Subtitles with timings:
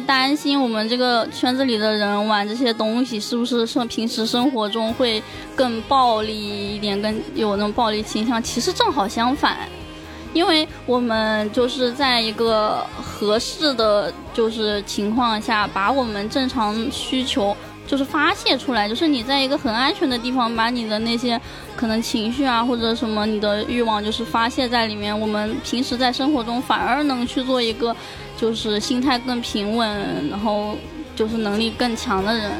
[0.00, 5.22] 担心我们这个圈子里的人玩这些东西是不是生平时生活中会
[5.56, 8.42] 更暴力一点，更有那种暴力倾向。
[8.42, 9.68] 其实正好相反，
[10.32, 17.56] 因为我们就是在一个合适的就是情况下，把我们正常需求。
[17.86, 21.40] 就是发泄出来，就是你在一个很安全的地方，把你的那些
[21.76, 25.18] 可能情绪啊，或者什么你的欲望，就是发泄在里面。
[25.18, 27.94] 我们平时在生活中反而能去做一个，
[28.36, 30.76] 就是心态更平稳，然后
[31.14, 32.50] 就是能力更强的人。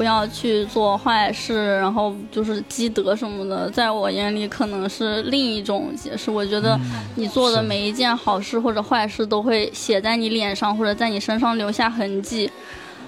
[0.00, 6.30] 不要去做坏事，然后就是积德什么的，在我眼里可能是另一种解释。
[6.30, 6.80] 我觉得
[7.16, 12.50] 你做的每一件好事或者坏事都会写在你脸上或者在你身上留下痕迹。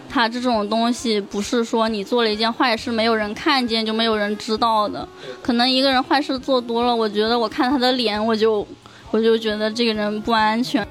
[0.07, 5.09] 它这种东西不是说你做了一件坏事没有人看见就没有人知道的。
[5.41, 8.67] 可能一个人坏事做多了，我觉得我看他的脸，我就
[9.11, 10.87] 我就觉得这个人不安全。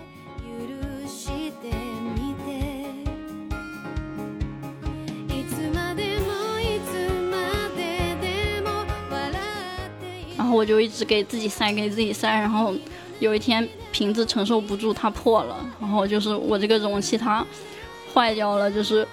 [10.51, 12.73] 我就一直给自己塞，给自己塞，然后
[13.19, 17.45] 有一天瓶子承受不住，它破了，然后就是我这个容器它
[18.13, 19.07] 坏掉了，就是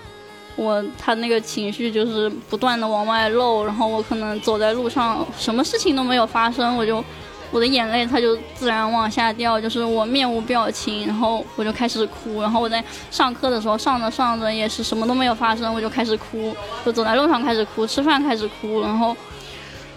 [0.57, 7.05] 我它那个情绪就是不断的往外漏，然后我可能走在路上，什么事情都没有发生，我就
[7.51, 16.55] 我的眼泪它就自然往下掉，就是我面无表情，然后我就开始哭，然后我在上课的时候上着上着也是什么都没有发生，我就开始哭，
[16.85, 19.17] 就走在路上开始哭，吃饭开始哭，然后。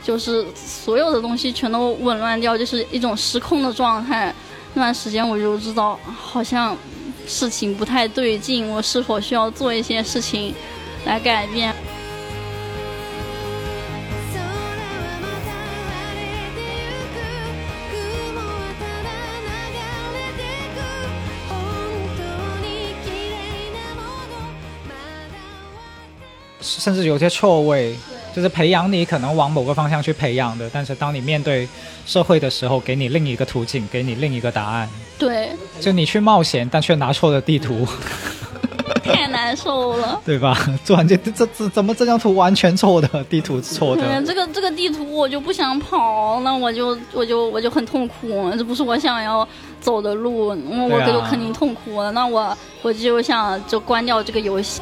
[0.03, 4.33] 就是所有的东西全都紊乱掉，就是一种失控的状态。
[4.73, 6.77] 那段时间我就知道，好像
[7.27, 10.53] 事情不太对劲，我是否需要做一些事情
[11.05, 11.73] 来改变？
[26.61, 27.95] 甚至有些错位。
[28.35, 31.67] 就是培养你可能往某个方向去培养的，但是当你面对
[32.05, 34.89] 社会的时候，给你另一个途径，给你另一个答案。
[35.17, 35.49] 对，
[35.79, 37.87] 就你去冒险，但却拿错了地图，
[39.03, 40.57] 太难受了， 对吧？
[40.85, 44.21] 突然间，这这怎么这张图完全错的地图错的？
[44.23, 49.47] 这个这个地图我就不想跑，那我就我就我就很痛苦，这不是我想要
[49.79, 52.11] 走的路，那我就肯定痛苦了。
[52.11, 54.81] 那我我就想就关掉这个游戏。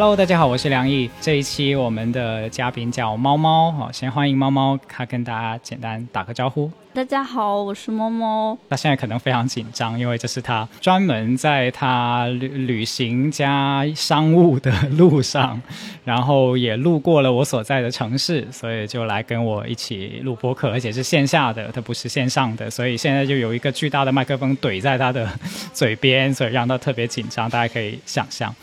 [0.00, 1.10] Hello，大家好，我是梁毅。
[1.20, 6.70] 这一期我们的嘉宾叫猫猫，好，先欢迎猫猫，他跟大家简单打个招呼。
[6.94, 8.56] 大家好，我是猫猫。
[8.70, 15.60] 他现在可能非常紧张，因为这是他专门在他旅旅行加商务的路上，
[16.04, 25.28] 然后也路过了我所在的城市，所以就来跟我一起录播客，而且是线下的，他不是线上的，所以现在就有一个巨大的麦克风怼在他的
[25.72, 28.54] 嘴边，所以让他特别紧张，大家可以想象。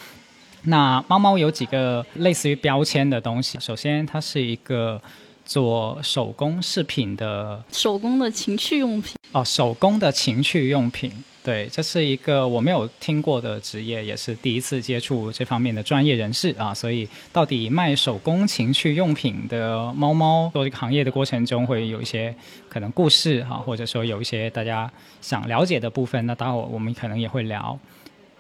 [0.66, 3.60] 那猫猫有几个类似于标签的东西。
[3.60, 5.02] 首先，它是一个
[5.46, 9.16] 做手工饰品的，手工的情趣用品。
[9.32, 11.12] 哦，手工的情趣用品，
[11.44, 16.74] 对，这是一个我没有听过的职业，也是第一次接触这方面的专业人士啊。
[16.74, 22.34] 所以，到底卖手工情趣用品的猫猫做这个行业的过程中，会有一些
[22.70, 24.90] 可能故事哈，或者说有一些大家
[25.22, 27.78] 想了解的部分，那待会我们可能也会聊。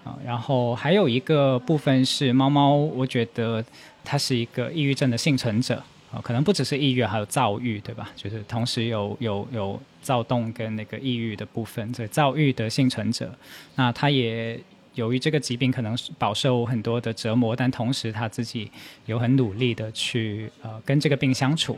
[0.05, 3.65] 啊，然后还有一个部分是猫猫，我觉得
[4.03, 8.11] 它是一个抑郁症的幸存者啊，可能不只是抑郁，还有躁郁，对吧？
[8.15, 13.33] 就是同时有有有躁动跟那个抑郁的部分，这躁郁的幸存者，
[13.75, 14.59] 那他也
[14.93, 18.71] 由于这个疾病可能饱受很多的折磨，但同时他自己
[19.07, 21.77] 有很努力的去呃跟这个病相处，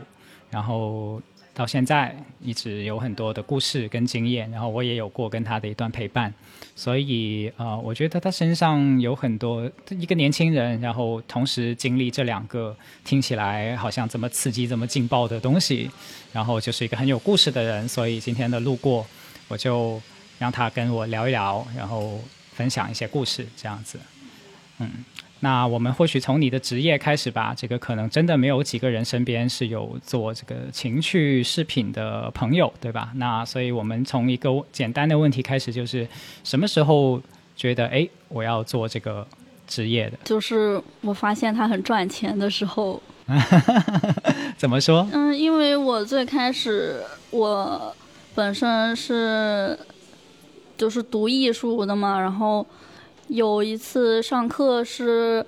[0.50, 1.20] 然后。
[1.58, 6.32] 到现在一直有很多的故事跟经验，然后我也有过跟他的一段陪伴，
[6.76, 15.90] 所以呃，我觉得他身上有很多一个年轻人，然后同时经历这两个听起来好像这么刺激、这么劲爆的东西，
[16.32, 19.04] 然后就是一个很有故事的人，所以今天的路过，
[19.48, 20.00] 我就
[20.38, 22.20] 让他跟我聊一聊，然后
[22.52, 23.98] 分享一些故事，这样子，
[24.78, 24.88] 嗯。
[25.40, 33.12] 那我们或许从你的职业开始吧，这个可能真的没有几个人身边是有做这个情趣饰品的朋友，对吧？
[33.14, 36.04] 那所以我们从一个简单的问题开始，就是
[36.42, 37.22] 什么时候
[37.54, 39.24] 觉得哎，我要做这个
[39.68, 40.18] 职业的？
[40.24, 43.00] 就是我发现它很赚钱的时候。
[44.58, 45.06] 怎么说？
[45.12, 47.00] 嗯，因为我最开始
[47.30, 47.94] 我
[48.34, 49.78] 本身是
[50.76, 52.66] 就是读艺术的嘛，然后。
[53.28, 55.44] 有一次上课是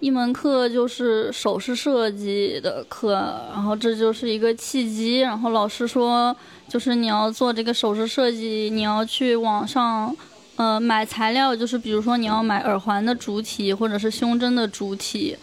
[0.00, 3.14] 一门课，就是首饰设计的课，
[3.52, 5.20] 然后这就是一个契机。
[5.20, 6.34] 然后老师说，
[6.68, 10.14] 就是你要做这个首饰设计，你要去网上，
[10.56, 15.36] 呃，买材料，就是比如说你要买耳环的主体，或者是胸针的主体，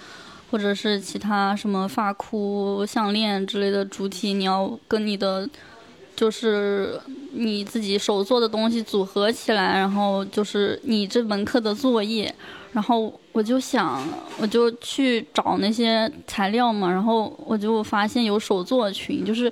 [0.52, 5.50] 或者是其他什么发箍、项链之类的主体，你要跟你的。
[6.18, 7.00] 就是
[7.32, 12.34] 你自己手做的东西组合起来，然后就是你这门课的作业。
[12.74, 14.04] 然后我就想，
[14.40, 19.52] 我就去找那些材料嘛，然后我就发现有手作群，就是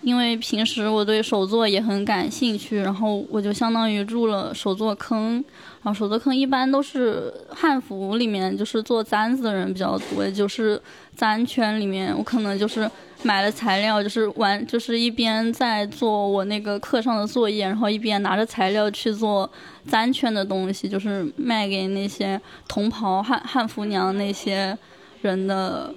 [0.00, 5.44] 因为平时我对手作也很感兴趣，然后我就相当于入了手作坑。
[5.82, 10.80] 然后手作坑一般都是汉服里面，就是做簪子的人比较多，就是
[11.16, 12.88] 簪圈里面，我可能就是。
[13.22, 19.50] 买了材料，就是玩，就是一边在做我那个课上的作业，然后一边拿着材料去做
[19.88, 24.76] 簪圈的东西，就是卖给那些同袍汉汉服娘那些
[25.22, 25.92] 人的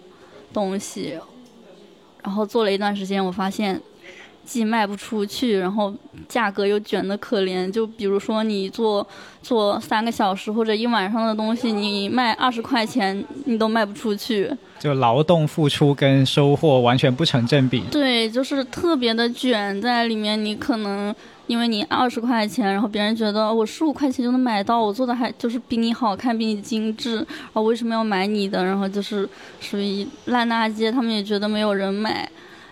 [0.54, 1.20] 东西。
[2.24, 3.80] 然后做了一段时间，我发现
[4.50, 5.94] 既卖不出去，然后
[6.28, 7.72] 价格又卷的可怜。
[7.72, 9.08] 就比如说你做
[9.44, 14.52] 做三个小时或者一晚上的东西，你卖二十块钱，你都卖不出去。
[14.80, 17.84] 就劳动付出跟收获完全不成正比。
[17.92, 20.44] 对，就是特别的卷在里面。
[20.44, 21.14] 你可能
[21.46, 28.64] 因为你二十块钱，然后别人觉得我十五块钱就能买到，我做的还就是比你好看，比你精致，然后为什么要买你的？
[28.66, 29.30] 然后就是
[29.60, 32.28] 属于烂大街，他们也觉得没有人买。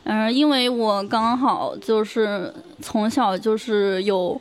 [0.09, 4.39] 嗯，因为我刚好就是从小就是有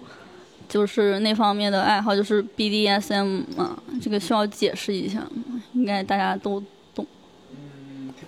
[0.69, 5.27] 就是那方面的爱好，就是 BDSM 嘛，这个需要解释一下，
[5.73, 6.63] 应该大家都
[6.95, 7.05] 懂。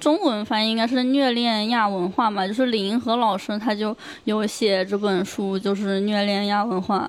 [0.00, 7.08] 中文翻译应该是虐恋亚文化嘛，就是李银河老师他就有写这本书，就是虐恋亚文化，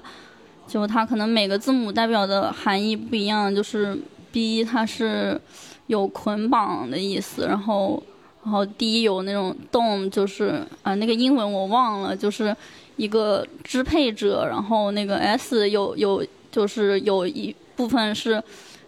[0.68, 3.98] 就他可能每个字母代表的含义不一样，就是
[4.32, 5.42] B 它是
[5.88, 8.02] 有捆绑的意思，然后
[8.44, 12.56] 然后第一有那种动，就是啊那个英文我忘了，就是
[12.98, 18.42] 一个支配者，然后那个 S 有有就是有一部分是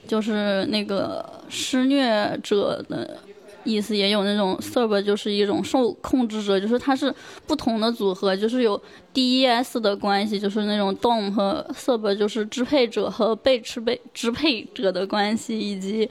[0.08, 3.18] 就是那个施虐者的。
[3.64, 7.14] 意思也有那种 serv，就是一种受控制者，就是它是
[7.46, 8.82] 不同的组合，就是有
[9.14, 16.10] D E S 的关系，就是那种 dom 和 Serv，就是支配者和被支配支配者的关系，以及。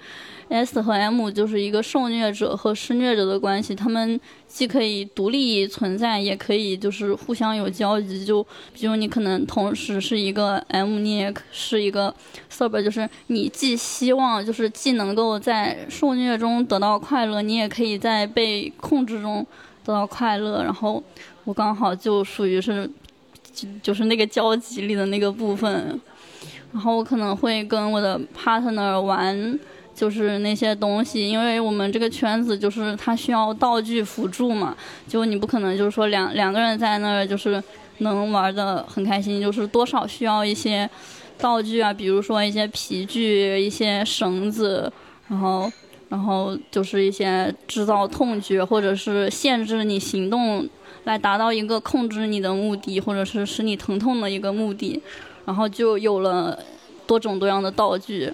[0.52, 8.24] S 和 M 就是一个受虐者和施虐者的关系，他们既可以独立存在，也可以就是互相有交集。
[8.24, 8.42] 就
[8.74, 12.12] 比如你可能同时是一个 M，你也是一个
[12.50, 19.46] Sub，就是你既希望就是既能够在受虐中得到快乐，你也可以在被控制中
[19.84, 20.64] 得到快乐。
[20.64, 21.00] 然后
[21.44, 22.90] 我刚好就属于是，
[23.52, 26.00] 就就是那个交集里的那个部分。
[26.72, 29.58] 然后我可能会跟我的 partner 玩。
[29.92, 34.74] 就是那些东西，因为我们这个圈子就是它需要道具辅助嘛，
[35.06, 37.62] 就你不可能就是说两两个人在那儿就是
[37.98, 40.88] 能玩的很开心，就是多少需要一些
[41.36, 44.90] 道具啊，比如说一些皮具、一些绳子，
[45.28, 45.70] 然后
[46.08, 50.66] 然后就是一些制造痛觉或者是限制你行动
[51.04, 55.00] 来达到一个控制你的目的，或者是使你疼痛的一个目的，
[55.44, 56.58] 然后就有了
[57.06, 58.32] 多种多样的道具。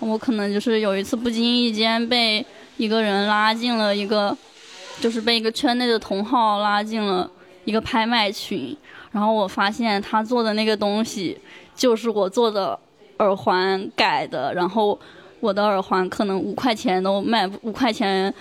[0.00, 2.44] 我可能就是有一次不经意间被
[2.76, 4.36] 一个人拉进了一个，
[5.00, 7.28] 就是被一个圈内的同号拉进了
[7.64, 8.76] 一个拍卖群，
[9.10, 11.36] 然后我发现他做的那个东西
[11.74, 12.78] 就是我做的
[13.18, 14.98] 耳环改的，然后
[15.40, 18.32] 我的耳环可能五块钱都卖五块钱，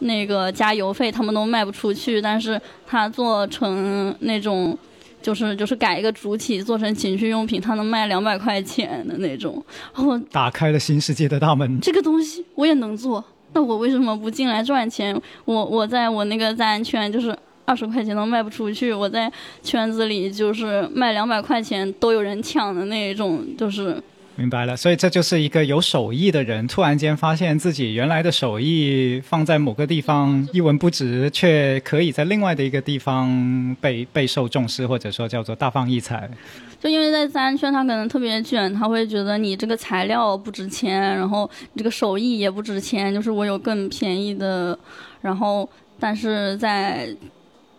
[0.00, 4.76] 那个加油费他们都卖不出去，但是他做成那种。
[5.20, 9.62] 就是就是改一个主体做成情趣用品，它能卖两百块钱的那种。
[9.92, 11.78] 然后打开了新世界的大门。
[11.80, 15.20] 这个东西我也能做，那我为什么不进来赚钱？
[15.44, 24.00] 我我在我那个安圈就是二十块钱都卖不出去，我在圈子里就是卖两百块钱都有人抢的那种，就是。
[24.38, 36.30] 明白了，所以这就是一个有手艺的人突然间发现自己原来的手艺放在某个地方一文不值，却可以在另外的一个地方被备受重视，或者说叫做大放异彩。
[36.78, 44.78] 就因为在自然圈，他可能特别卷，他会觉得你这个材料不值钱，然后你这个手艺也不值钱，就是我有更便宜的。
[45.20, 45.68] 然后，
[45.98, 47.08] 但是在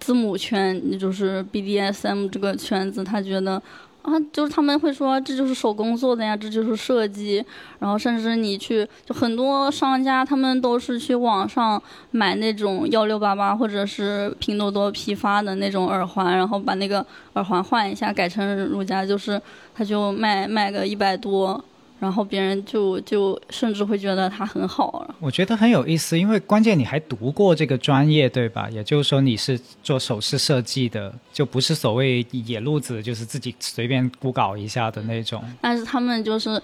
[0.01, 3.63] 字母圈，就是 BDSM 这个圈子，他觉得。
[4.01, 7.43] 啊，就是他们会说这就是手工做的呀，这就是设计。
[7.79, 19.39] 然后甚至你去，就很多商家他们都是去网上买那种幺六八八或者是拼多多批发的那种耳环，然后把那个耳环换一下，改成如家，就是
[19.75, 21.63] 他就卖卖个一百多。
[21.99, 25.07] 然后别人就就甚至会觉得他很好。
[25.19, 28.69] 我觉得很有意思，因为关键你还读过这个专业，对吧？
[28.71, 35.43] 也就是说你是做首饰设计的，就不是所谓野路子，就是自己随便孤搞一下的那种。
[35.61, 36.61] 但是他们就是。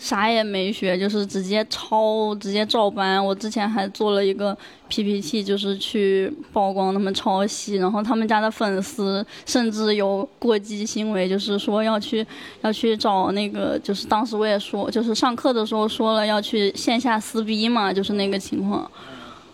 [0.00, 3.24] 啥也没学，就是直接抄，直接照搬。
[3.24, 4.56] 我之前还做了一个
[4.88, 12.26] PPT，就是去曝光他们抄袭，然后他们家的粉丝甚至有过激行为，就是说要去
[12.62, 18.90] 要去找那个，就是当时我也说，就是上课的时候说了要去线下撕逼嘛，就是那个情况。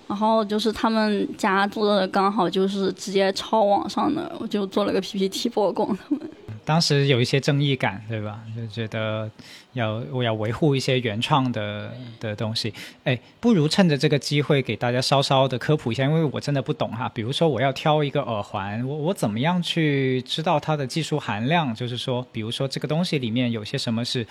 [0.07, 6.21] 然后就是他们家做的刚好就是直接抄网上的，我就做了个 PPT 曝光他们。
[6.69, 8.43] 当时有一些正义感，对吧？
[8.55, 9.31] 就觉得
[9.73, 12.75] 要我要维护一些原创的的东西。
[13.05, 17.11] 哎，不如趁着这个机会给大家稍稍的科普一下，因为我真的不懂哈。
[17.15, 21.75] 比如说我要挑一个耳环，我我怎么样去知道它的技术含量？
[21.75, 24.27] 就是说，比如说这个东西里面有些什么是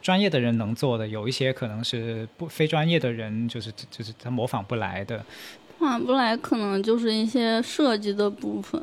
[0.00, 5.22] 专业的人能做的，有一些可能是不非专业的人，就是就是他模仿不来的。
[5.78, 8.80] 模仿不来，可能就是一些设计的部分。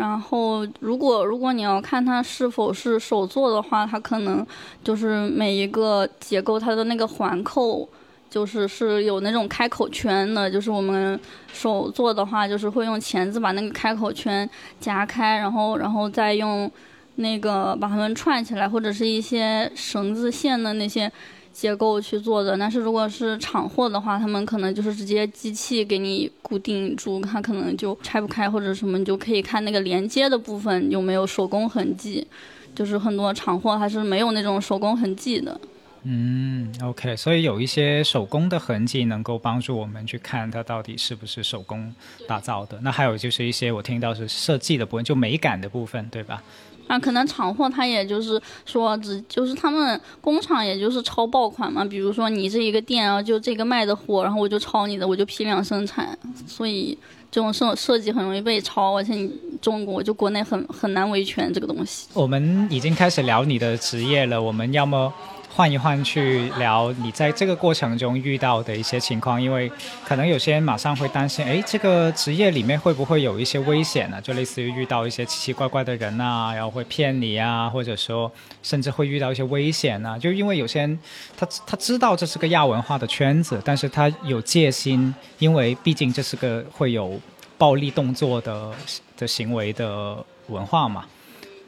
[0.00, 4.46] 然后，如果如果你要看它是否是手做的话，它可能
[4.82, 7.86] 就是每一个结构它的那个环扣，
[8.30, 10.50] 就是是有那种开口圈的。
[10.50, 11.20] 就是我们
[11.52, 14.48] 手做的话，就是会用钳子把那个开口圈
[14.80, 16.70] 夹开，然后然后再用
[17.16, 21.12] 那个把它们串起来，或者是一些绳子线的那些。
[21.52, 32.26] 结构去做的，但是如果是厂货的话，他们可能就是直接机器给你固定住，它可能就拆不开或者什么，你就可以看那个连接的部分有没有手工痕迹，
[32.74, 35.60] 就是很多厂货还是没有那种手工痕迹的。
[36.04, 41.94] 嗯，OK，所以有一些手工的痕迹能够帮助我们去看它到底是不是手工
[42.26, 42.80] 打造的。
[42.80, 46.42] 那还有就是一些我听到是设计的部分，就美感的部分，对吧？
[46.90, 51.84] 那，可能厂货他也就是说，只就是他们工厂也就是抄爆款嘛。
[51.84, 56.18] 比如说你这一个店啊，就这个卖的货，然后我就抄你的，我就批量生产。
[56.48, 56.98] 所以
[57.30, 59.30] 这种设设计很容易被抄，而且你
[59.62, 62.08] 中国就国内很很难维权这个东西。
[62.12, 65.12] 我们已经开始聊你的职业了，我们要么。
[65.60, 69.70] 换一换去聊你在这个过程中遇到的一些情况，因为
[70.02, 74.18] 可能有些人马上会担心，哎，这个职业里面会不会有一些危险呢？
[74.22, 80.18] 就类似于遇到一些奇奇怪怪的人啊，然后会骗你啊，或者说甚至会遇到一些危险啊。
[80.18, 80.98] 就因为有些人
[81.36, 87.20] 他他知道这是个亚文化的圈子，但是他有戒心，因为毕竟这是个会有
[87.58, 88.72] 暴力动作的
[89.14, 91.04] 的行为的文化嘛。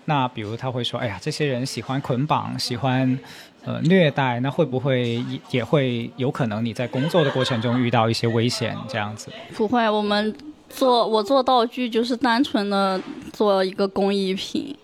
[0.06, 3.18] 那比如他会说，哎呀，这些人喜欢捆绑，喜欢。
[3.64, 9.28] 呃，虐待那会不会也也会有可能你在工作的过程中遇到一些危险这样子？
[9.54, 10.34] 不会，我们
[10.68, 13.00] 做我做道具就是单纯的
[13.32, 14.76] 做一个工艺品，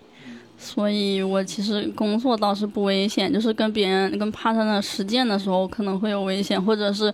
[0.57, 7.13] 所以我其实工作倒是不危险，就是跟别人跟 partner 实践的时候可能会有危险，或者是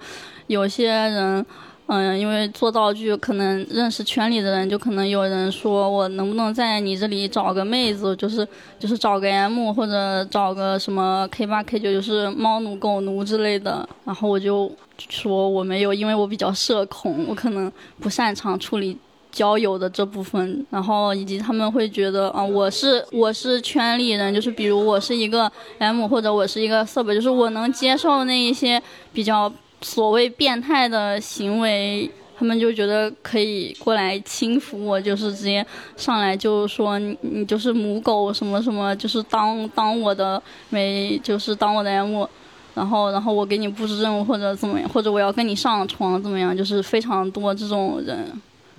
[0.49, 1.45] 有些人。
[1.87, 8.47] 嗯，因为做道具，可能认识圈里的人，就可能有人说我能不能在你这里找个妹子，就是
[8.79, 13.87] 就是找个 M 或者找个什么 K 八 K 九，就是猫奴狗奴之类的。
[14.03, 14.73] 然后我就
[15.11, 18.97] 说我没有，因为我比较社恐，我可能不擅长处理
[19.31, 20.67] 交友的这部分。
[20.71, 29.53] 然后以及他们会觉得啊，我是我是圈里人，就是比如我是一个 M 或者我是一个色本，就是我能接受那一些比较。
[29.85, 35.65] 所谓变态的行为，他们就觉得可以过来轻浮我，就是直接
[35.95, 42.27] 上来就说你你就是母狗什么什么，就是当当我的没就是当我的 M，
[42.75, 48.33] 然后然后我给你布置任务或者怎么样，或者我要跟你上床怎么样，就是非常多这种人。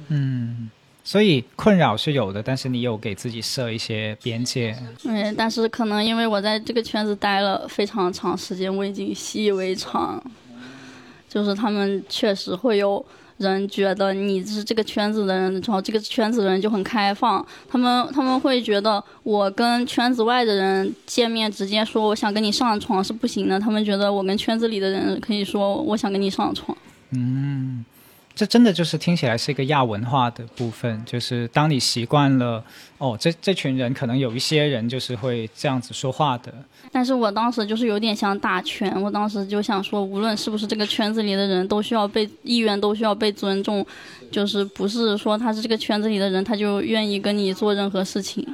[0.09, 0.69] 嗯，
[1.03, 4.75] 所以困扰是有的，但是你有给自己设一些边界。
[5.03, 10.21] 嗯，但是可能因为我在这个圈子待了非常长时间，我已经习以为常。
[11.35, 13.05] 就是他们确实会有
[13.39, 26.77] 人觉得你是这个圈子的人，然后这个圈子的人就很开放，他们他们会觉得我跟圈子外的人见面直接说我想跟你上床是不行的，他们觉得我跟圈子里的人可以说我想跟你上床。
[27.09, 27.83] 嗯。
[28.35, 32.61] 这真的就是听起来是一个亚文化的部分，就是当你习惯了，
[32.97, 36.53] 哦，这这群人可能有一些人就是会这样子说话的。
[36.91, 43.85] 但是我当时就是有点想打拳，我当时就想说，无论是不是这个圈子里的人，都需要被意愿都需要被尊重，
[44.29, 48.45] 就是不是说他是这个圈子里的人，他就愿意跟你做任何事情。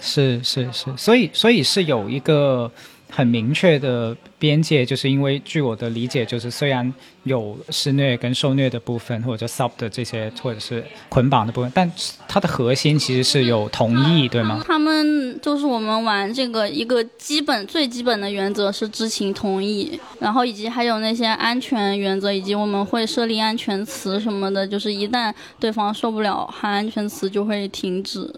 [0.00, 2.70] 是是是，所以所以是有一个。
[3.14, 6.92] 很明确的边界，就是因为据我的理解，就是虽然
[7.22, 11.88] 有施虐跟受虐的部分，或者 sub 的这些，或者是捆绑的部分，但
[12.26, 14.60] 它的核心其实是有同意，对吗？
[14.66, 28.28] 他们就是我们玩这个一个基本最基本的原则是知情同意，然后以及还有那些安全原则，以及我们会设立安全词什么的，就是一旦对方受不了喊安全词就会停止。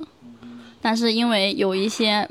[0.83, 2.29] 但是因为有一些。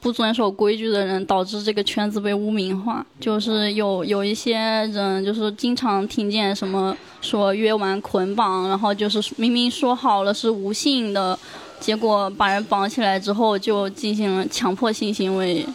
[0.00, 3.04] 不遵守规矩的人，导致这个圈子被污名化。
[3.18, 11.38] 就是有有一些人，就是经常听见什么说约完捆绑，然后就是明明说好了是无性的，
[11.80, 15.66] 结果把人绑起来之后就进行了强迫性行为，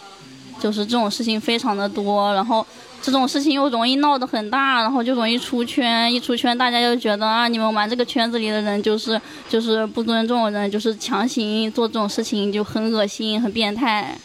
[0.58, 2.32] 就是这种事情非常的多。
[2.32, 2.66] 然后
[3.04, 6.10] 这种事情又容易闹得很大，然后就容易出圈。
[6.10, 14.16] 一出圈，大家就觉得啊，你们玩这个圈子里的人就是就是不尊重人，就是强行做这种事情，就很恶心、很变态。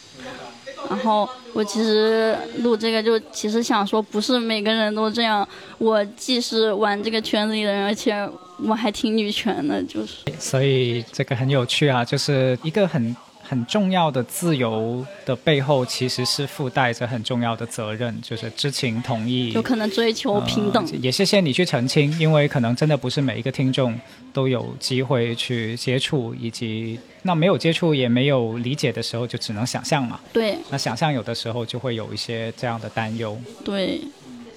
[0.90, 5.46] 然后我其实录这个就其实想说，不是每个人都这样。
[5.78, 8.28] 我既是玩这个圈子里的人，而且
[8.64, 10.24] 我还挺女权的，就是。
[10.40, 13.14] 所以这个很有趣啊，就是一个很。
[13.50, 20.86] 很重要的自由的背后，其实是附带着很重要的责任，就是知情同意，有可能追求平等。
[21.02, 24.00] 也谢谢你去澄清，因为可能真的不是每一个听众
[24.32, 30.20] 都有机会去接触，以及那没有接触也没有理解的时候，就只能想象嘛。
[30.32, 30.56] 对。
[30.70, 33.36] 那想象有的时候就会有一些这样的担忧。
[33.66, 34.00] 对。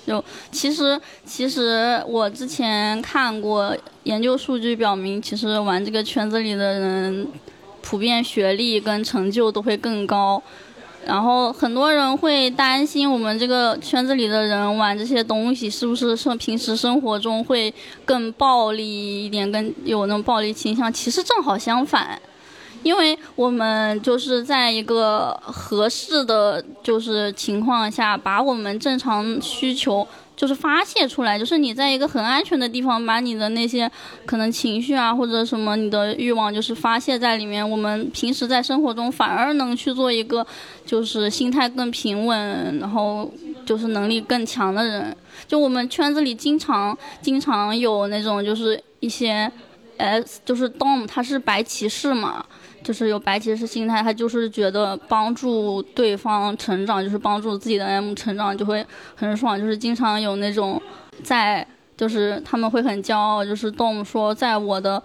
[0.07, 7.26] 就其实其实我之前看过研究数据表明，其实玩这个圈子里的人。
[7.83, 10.42] 普遍学历跟成就都会更高，
[11.05, 17.73] 然后很多人会担心我们这个圈子里的人玩这些东西是不是生平时生活中会
[18.05, 20.90] 更暴力一点，跟有那种暴力倾向。
[20.92, 22.21] 其实正好相反，
[22.83, 30.07] 因为我们就是在一个合适的就是情况下，把我们正常需求。
[30.42, 33.88] 就是发泄出来，就是你在一个很安全的地方，把你的那些
[34.26, 37.70] 可能情绪啊，或者什么你的欲望，就是发泄在里面。
[37.70, 40.44] 我们平时在生活中反而能去做一个，
[40.85, 43.33] 就是心态更平稳，然后
[43.64, 45.16] 就是能力更强的人。
[45.46, 49.48] 就我们圈子里经常经常有那种，就是一些
[49.96, 52.44] ，S 就是 Dom，他是白骑士嘛。
[52.83, 59.59] 就是有白骑士心态，他就是觉得帮助对方成长，就是帮助自己的 M 成长，就会很爽。
[59.59, 60.81] 就是经常有那种
[61.23, 61.66] 在，
[61.97, 65.03] 就是他们会很骄傲，就是动说在我的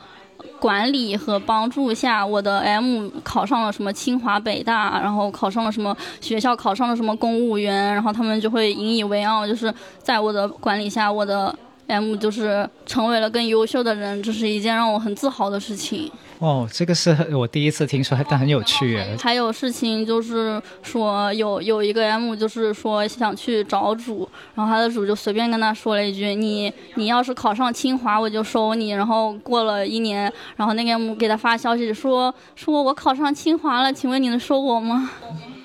[0.59, 11.53] 管理和帮助下，我的 M 考上了什么清华北大，然后考上了什么学校，考上了什么公务员，然后他们就会引以为傲，就是在我的管理下，我的
[11.87, 16.11] M 就是成为了更优秀的人，这是一件让我很自豪的事情。
[16.39, 19.01] 哦，这个是我第一次听说，但很有趣。
[19.19, 35.09] 还有事情就是说，有有一个 M 就是说想去找主，然后他的主就随便跟他说了一句：“你你要是考上清华，我就收你。”然后过了一年，然后那个 M 给他发消息说：“说我考上清华了，请问你能收我吗？”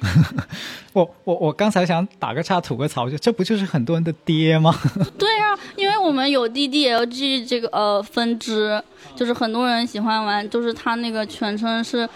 [0.92, 4.74] 我我我刚才想打个岔吐个槽，就这不就是很多人的爹吗？
[5.18, 8.83] 对啊，因为我们有 DDLG 这个呃分支。
[9.14, 12.09] 就是很多人喜欢玩，就是他那个全称是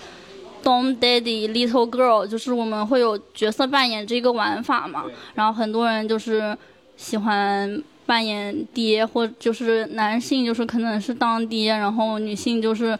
[0.62, 5.04] Dom Daddy Little Girl，就是我们会有角色扮演这个玩法嘛。
[5.34, 6.56] 然后很多人就是
[6.96, 12.98] 喜欢扮演爹，或就是男性就是可能是当爹，然后女性就是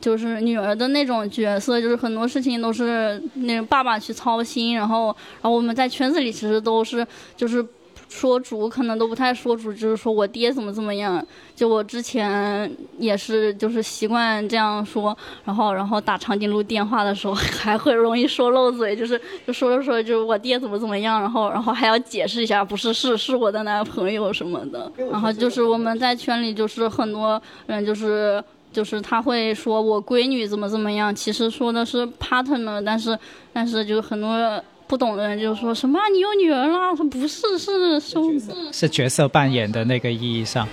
[0.00, 4.74] 就是女儿的那种角色，就是很多事情都是那种爸爸去操心。
[4.74, 5.06] 然后
[5.40, 7.64] 然后我们在圈子里其实都是就是。
[8.14, 11.26] 说主可能都不太说主，就是说我爹怎么怎么样。
[11.56, 24.92] 就我之前也是，就是习惯这样说，然后然后打长颈鹿电话的时候 还会容易说漏嘴，就是就说着说着就是我爹怎么怎么样，然后然后还要解释一下，不是是是我的男朋友什么的。
[25.10, 33.18] 然后就是我们在圈里就是很多人就是就是他会说我闺女怎么怎么样，其实说的是 partner 但是
[33.52, 38.40] 但是就很多不懂的人就说什么你有女儿了，说不是，是是
[38.72, 40.66] 是角色扮演的那个意义上。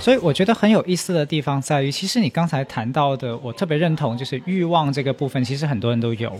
[0.00, 6.32] 所以我觉得很有意思的地方在于，其实你刚才谈到的，我特别认同就是欲望这个部分，其实很多人都有。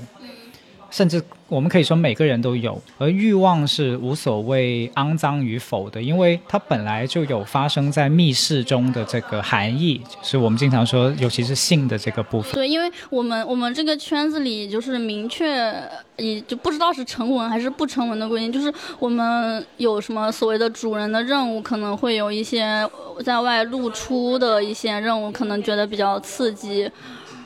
[0.90, 12.52] 甚至我们可以说每个人都有，而欲望是无所谓肮脏与否的，因为它本来就有发生在密室中的这个含义，是我们经常说，尤其是性的这个部分。
[12.54, 15.72] 对，因为我们我们这个圈子里就是明确，
[16.16, 22.86] 也就不知道是成文还是不成文的规定，就是我们有什么所谓的主人的任务，可能会有一些
[23.24, 26.90] 在外露出的一些任务，可能觉得比较刺激。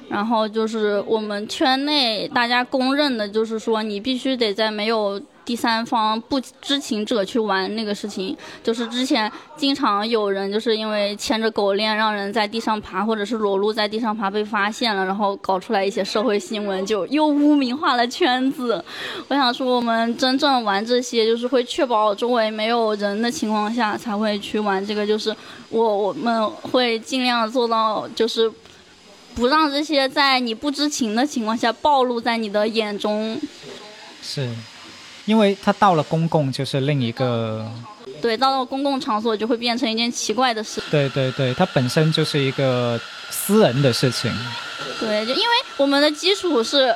[0.09, 8.37] 然后就是我们圈内大家公认的，就是说你必须得在没有第三方不知情者去玩那个事情。
[8.63, 18.85] 就是之前经常有人就是因为牵着狗链让人在地上爬，或者是裸露在地上爬被发现了，然后搞出来一些社会新闻，就又污名化了圈子。
[19.29, 25.07] 我想说，我们真正玩这些，就是会确保周围没有人的情况下才会去玩这个。
[25.07, 25.35] 就是
[25.71, 28.51] 我我们会尽量做到，就是。
[29.35, 33.41] 不让这些在你不知情的情况下暴露在你的眼中，
[34.23, 34.49] 是，
[35.25, 37.71] 因为他到了公共就是另一个，
[38.21, 40.83] 对，到了公共场所就会变成一件奇怪的事。
[40.91, 44.33] 对对对，它本身就是一个私人的事情。
[45.01, 46.95] 对，就因为我们的基础是。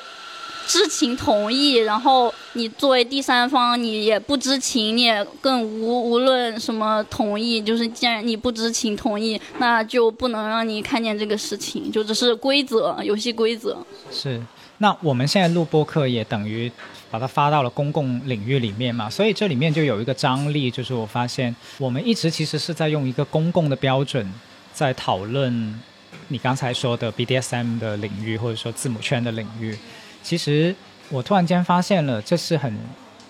[0.67, 13.79] 知情同意，然后你作为第三方，你也不知情，你也更无无论什么同意，就是既然你不知情同意，那就不能让你看见这个事情，就只是规则，游戏规则。
[14.11, 14.43] 是，
[14.79, 16.71] 那我们现在录播课也等于
[17.11, 24.29] 把它发到了公共领域里面嘛，所以这里面就有一个张力，就是我发现我们一直其实是在用一个公共的标准
[24.73, 25.81] 在讨论
[26.29, 29.79] 你刚才说的 BDSM 的领域，或者说字母圈的领域。
[30.27, 30.75] 其实
[31.09, 32.77] 我突然间发现了，这是很，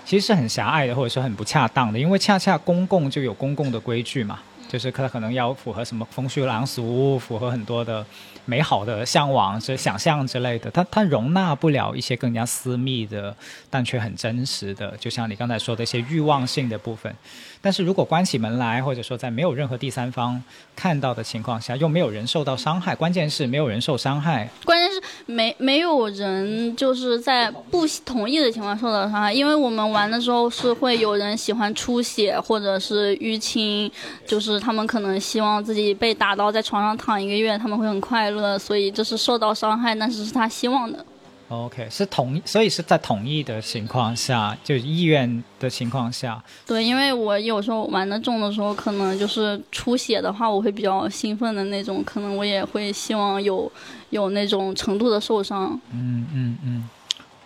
[0.03, 8.03] 其实是很狭隘的，或者说很不恰当的，因为恰恰公共就有公共的规矩嘛，就是它可能要符合什么风序良俗，符合很多的。
[8.49, 13.35] 美好的向往、这想象之类的，它它容纳不了一些更加私密的，
[13.69, 17.13] 但却很真实的，就像你刚才说的一些欲望性的部分。
[17.61, 20.41] 但是如果关起门来，或者说在没有任何第三方
[20.77, 24.49] 看到的情况下，又没有人受到伤害，关键是没有人受伤害。
[24.65, 24.96] 关键
[25.27, 33.91] 没没有人就是在不同意的情况受到伤害，因为我们玩的时候是会有人喜欢出血或者是淤青，
[34.27, 38.47] 就是他们可能希望自己被打到在床上躺一个月，他们会很快乐。
[38.47, 41.05] 呃，所以这是受到伤害，但是是他希望的。
[41.49, 46.41] OK，是同，所以是在同意的情况下，就意愿的情况下。
[46.65, 53.71] 对，因为我有时候玩的重的时候，可能就是出血的话，我会比较兴奋的那种，可能我也会希望有
[54.11, 55.79] 有那种程度的受伤。
[55.93, 56.89] 嗯嗯嗯。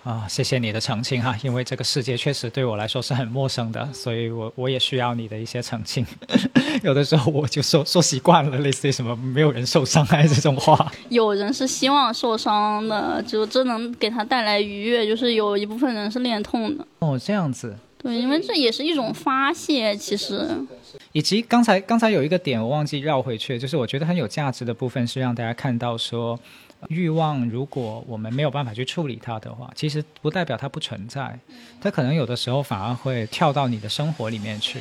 [0.02, 6.06] 啊，谢谢你的澄清哈，因为这个世界确实对我来说是很陌生的，所以我我也需要你的一些澄清。
[6.82, 10.90] 有的时候我就说说习惯了，类似于什么没有人受伤害这种话。
[11.10, 16.86] 有人是希望受伤的，就这能给他带来愉悦，就是有一部分人是恋痛的。
[17.00, 17.76] 哦，这样子。
[18.02, 20.48] 对，因为这也是一种发泄，其实。
[21.12, 26.38] 以及刚才刚才有一个点我忘记绕回去，就是我觉得很有价值的部分是让大家看到说。
[26.88, 31.38] 欲望，如果我们没有办法去处理它的话，其实不代表它不存在，
[31.78, 34.80] 它可能有的时候反而会跳到你的生活里面去。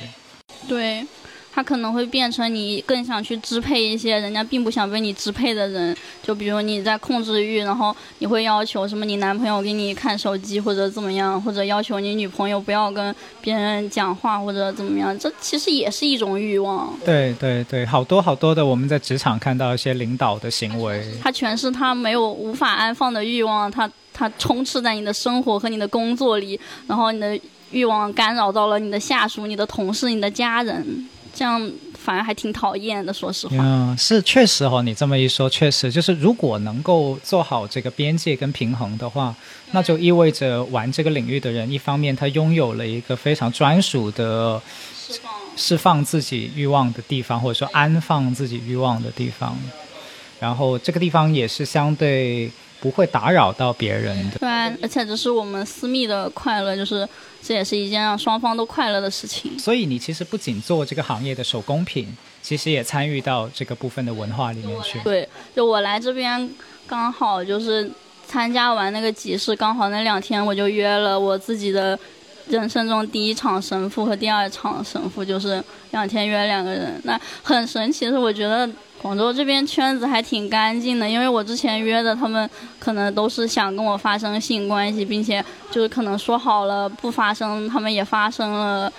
[0.66, 1.06] 对。
[1.52, 9.04] 他可能会变成你更想去支配一些人家并不想被你支配的人，就比如你在控制欲，然后你会要求什么？
[9.04, 15.18] 你男朋友给你看手机或者怎么样，或者要求你女朋友不要跟别人讲话或者怎么样？
[15.18, 16.94] 这其实也是一种欲望。
[17.04, 27.38] 对对对，好多好多的我们在职场看到一些领导的行为，他全是他没有无法安放的欲望，他他充斥在你的生活和你的工作里，然后你的
[27.72, 31.10] 欲望干扰到了你的下属、你的同事、你的家人。
[31.40, 33.56] 这样反而还挺讨厌的，说实话。
[33.58, 39.34] 嗯，是确实哦，你这么一说，确实就是如果能够做好这个边界跟平衡的话，
[39.72, 44.62] 那就意味着玩这个领域的人，一方面他拥有了一个非常专属的
[44.98, 49.58] 释放释放自己欲望的地方，或者说安放自己欲望的地方，
[50.42, 52.52] 然后这个地方也是相对。
[52.82, 54.50] 不会打扰到别人的，对，
[54.82, 57.06] 而且这是我们私密的快乐，就是
[57.42, 59.58] 这也是一件让双方都快乐的事情。
[59.58, 62.08] 所以你其实不仅做这个行业的手工品，
[62.42, 65.00] 其实也参与到这个部分的文化里面去。
[65.04, 66.50] 对，就我来这边
[66.88, 67.90] 刚好就是
[68.28, 71.98] 参加完那个集市，刚好那两天我就约了我自己的
[72.50, 78.70] 人生中第一场神父和第二场神父，就是两天约两个人，那很神奇的是，我觉得。
[79.02, 88.92] 广州这边圈子还挺干净的，因为我之前约的他们可能都是想跟我发生性关系，并且就是可能说好了不发生，他们也发生了。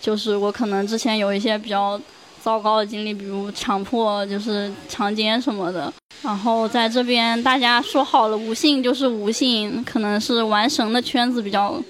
[0.00, 1.96] 就是我可能之前有一些比较
[2.42, 5.92] 糟糕的经历，比如强迫就是强奸什么的。
[6.22, 11.80] 然后在这边大家说好了无性就是无性，可能是玩神的圈子比较，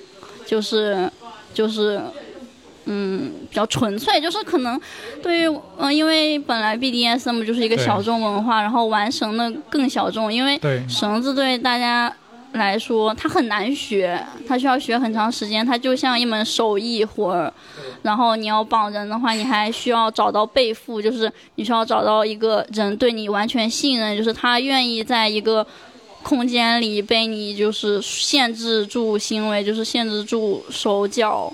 [0.46, 1.10] 就是
[1.52, 2.00] 就是。
[2.86, 4.78] 嗯，比较纯粹，就是可能
[5.22, 12.14] 对于嗯，因为本来 BDSM 就是一个小众文化，然后玩绳的更小众，因为绳子对大家
[12.52, 17.50] 来说它很难学，它需要学很长时间，它就像一门手艺活儿。
[18.02, 25.66] 然后你要绑人的话，你还需要找到背负，就是你需要找到一个人对你完全信任，就是他愿意在一个
[26.24, 31.52] 空间里被你就是限制住行为，就是限制住手脚。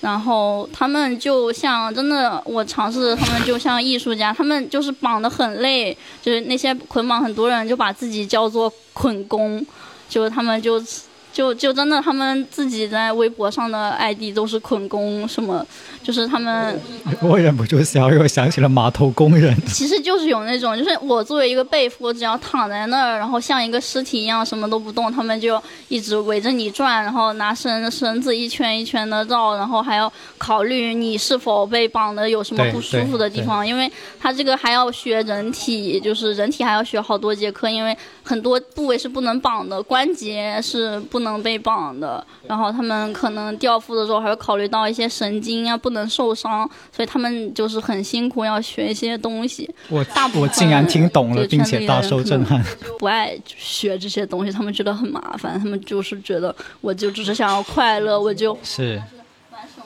[0.00, 9.64] 然后他们就像真的，我尝试，他们就像艺术家，他们就是绑得很累，就是那些捆绑很多人就把自己叫做捆工，
[10.08, 10.82] 就是他们就。
[11.32, 15.64] 就就真的，他们自己在微博上的 ID 都是捆工什么，
[16.10, 16.76] 就是他们。
[17.22, 19.56] 我忍不住笑，又想起了码头工人。
[19.68, 41.20] 其实就是有那种，就是我作为一个被夫，我只要躺在那儿，然后像一个尸体一样什么都不动，他们就一直围着你转，然后拿绳绳子一圈一圈的绕，然后还要考虑你是否被绑的有什么不舒服的地方，因为他这个还要学人体，就是人体还要学好多节课，因为很多部位是不能绑的，关节是不。
[41.20, 49.68] 不能被绑的，然后他们可能吊腹的时候还会考虑到一些神经啊，不能受伤，所以他们就是很辛苦，要学一些东西。
[49.88, 52.62] 我大我竟然听懂了，并且大受震撼。
[52.98, 59.00] 不爱学这些东西，他们觉得很麻烦，他们就是觉得我就只是想要快乐，我就是。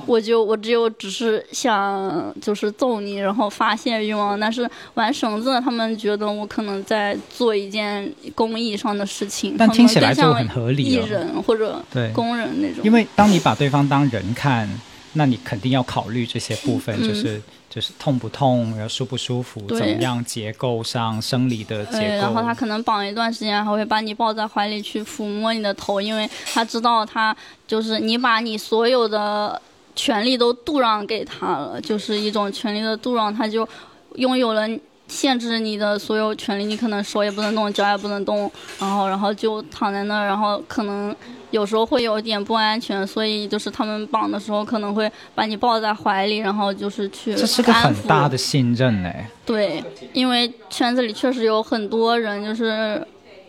[0.06, 4.38] 我就我只有只是想就是揍你，然后发泄欲望。
[4.38, 9.54] 但是玩绳子，他们觉得我可能在做一件公益上的事情。
[9.56, 10.82] 但听起来就很合理。
[10.82, 12.84] 艺人或者工人那种。
[12.84, 14.68] 因为当你把对方当人看，
[15.14, 22.16] 那你肯定要考虑这些部分，就是就是痛不痛，然后舒不舒服，怎么样结构上生理的结构。
[22.16, 29.60] 然后他可能绑一段时间，还会把你抱在怀里去抚摸你的头，因为他知道他就是你把你所有的。
[29.96, 33.68] 权利都度让给他了，就是一种权利的度让，他就
[34.16, 34.68] 拥有了
[35.08, 41.14] 限制你的所有权利，你可能手也不能动，脚也不能动，然后然后就躺在那儿，然后可能
[41.50, 49.28] 有时候会有点不安全，所以就是他们绑的时候可能会把你抱在怀里，然后就是去这是个很大的信任哎。
[49.46, 53.06] 对，因为圈子里确实有很多人就是。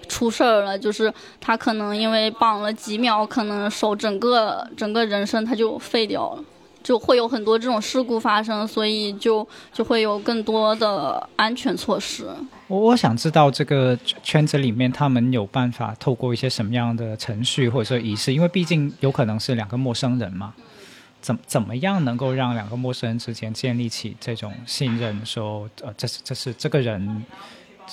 [0.07, 6.43] 出事儿了，就是他可能因为绑了几秒，可能手整个整个人身他就废掉了，
[6.85, 12.29] 就会有很多这种事故发生，所以就就会有更多的安全措施。
[12.67, 20.53] 我我想知道这个圈子里面他们有办法透过一些什么样的程序或者说仪式，因为毕竟有可能是两个陌生人嘛，
[21.21, 25.25] 怎怎么样能够让两个陌生人之间建立起这种信任？
[25.25, 27.25] 说呃，这是这是这个人。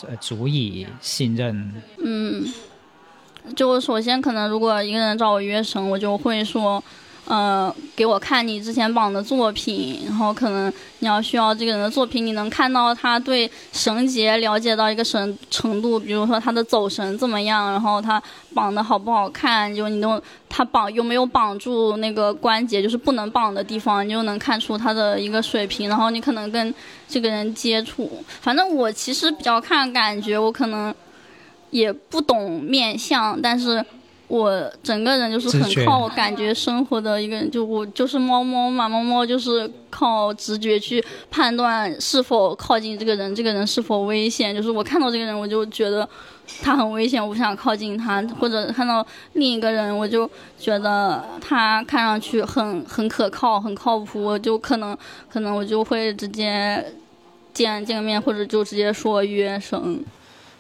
[0.09, 1.71] 呃，足以信任。
[2.03, 2.47] 嗯，
[3.55, 6.83] 就首先可能，如果一个人找我约绳，我就会说。
[7.25, 18.21] 呃，给我看你之前绑的作品，然后可能你要需要这个人的作品，你能看到他对绳结了解到一个什程度，比如说他的走绳怎么样，然后他
[18.53, 26.75] 绑的好不好看，就你都他绑有没有绑住那个关节，就是不能绑的地方，你就能看出他的一个水平，然后你可能跟
[27.07, 30.93] 这个人接触，反正我其实比较看感觉，我可能
[31.71, 33.85] 也不懂面相，但是。
[34.33, 44.55] 我整个人就是很靠感觉生活的一个人，就我就是猫猫嘛，猫猫就是靠直觉去判断是否靠近这个人，这个人是否危险。
[44.55, 46.09] 就是我看到这个人，我就觉得
[46.63, 50.27] 他很危险，我不想靠近他；或者看到另一个人，我就
[50.59, 54.97] 觉得他看上去很很可靠、很靠谱，我就可能
[55.31, 56.83] 可能我就会直接
[57.53, 60.03] 见见个面，或者就直接说约声。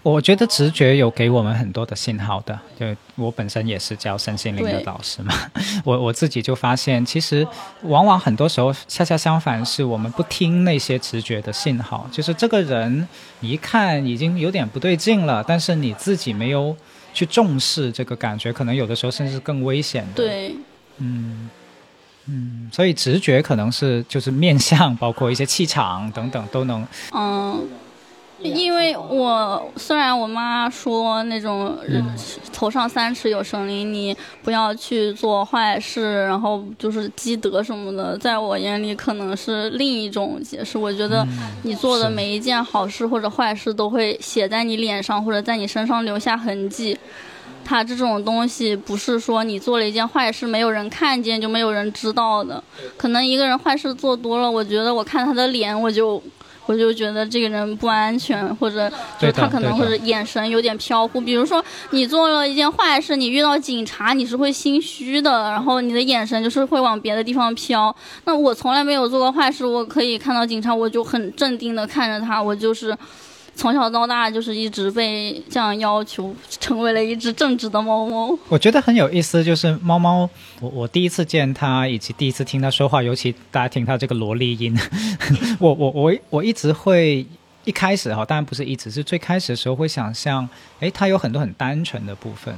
[0.02, 2.84] 我觉得直觉有给我们很多的信号的，就
[3.14, 5.32] 我本身也是教身心灵的导师嘛，
[5.84, 7.46] 我我自己就发现，其实
[7.82, 13.06] 往往很多时候恰恰相反，是我们不听那些直觉的信号，就是这个人
[13.40, 16.76] 一看已经有点不对劲了，但是你自己没有
[17.14, 20.14] 去重视这个感觉，可能有的时候甚至更危险的。
[20.16, 20.56] 对，
[20.98, 21.48] 嗯
[22.26, 26.84] 嗯，所以直觉可能是就是面相，包括一些气场等等都能。
[27.14, 27.68] 嗯。
[28.42, 31.76] 因为我虽然我妈说那种
[32.52, 40.76] 头上三尺有神灵，你不要去做坏事，然后就是积德什么的，在我眼里可能是另一种解释。
[40.76, 41.26] 我觉得
[41.62, 46.96] 你做的每一件好事或者坏事都会写在你脸上或者在你身上留下痕迹，
[47.64, 52.62] 它这种东西不是说你做了一件坏事没有人看见就没有人知道的，
[52.96, 56.22] 可能一个人坏事做多了，我觉得我看他的脸我就。
[56.72, 61.20] 我就觉得这个人不安全，或者就是他可能或者眼神有点飘忽。
[61.20, 67.94] 比如说你做了一件坏事，你遇到警察，你是会心虚的，然后你的眼神就是会往别的地方飘。
[68.24, 72.96] 那我从来没有做过坏事，我可以看到警察，我就很镇定的看着他，我就是。
[73.62, 78.36] 从小到大就是一直被这样要求，成为了一只正直的猫猫。
[78.48, 80.28] 我觉得很有意思，就是猫猫，
[80.60, 84.76] 我我第一次见它，以及第一次听它说话，尤其大家听它这个萝莉音，
[85.60, 87.24] 我我我我一直会
[87.64, 90.48] 一开始哈，当然不是一直是最开始的时候会想象，
[90.80, 92.52] 诶，它有很多很单纯的部分。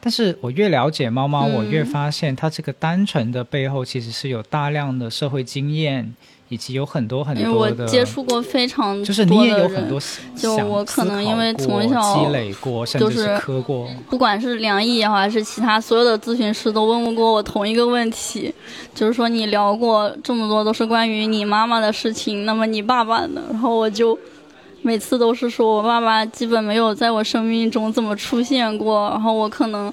[0.00, 6.14] 但是我越了解猫猫，我越发现它这个单纯的背后，其实是有大量的社会经验。
[6.50, 9.98] 以及有很多很多的，因为我接触过非常就是你也有很多
[10.36, 18.52] 就我可能因为从小积累过，甚至是磕过，不管是梁毅也好，还是其他所有的咨询师都问过我同一个问题，
[18.92, 23.40] 就是说你聊过这么多都是关于你妈妈的事情，那么你爸爸呢？
[23.50, 24.18] 然后我就
[24.82, 29.92] 每次都是说我爸爸基本没有在我生命中怎么出现过，然后我可能。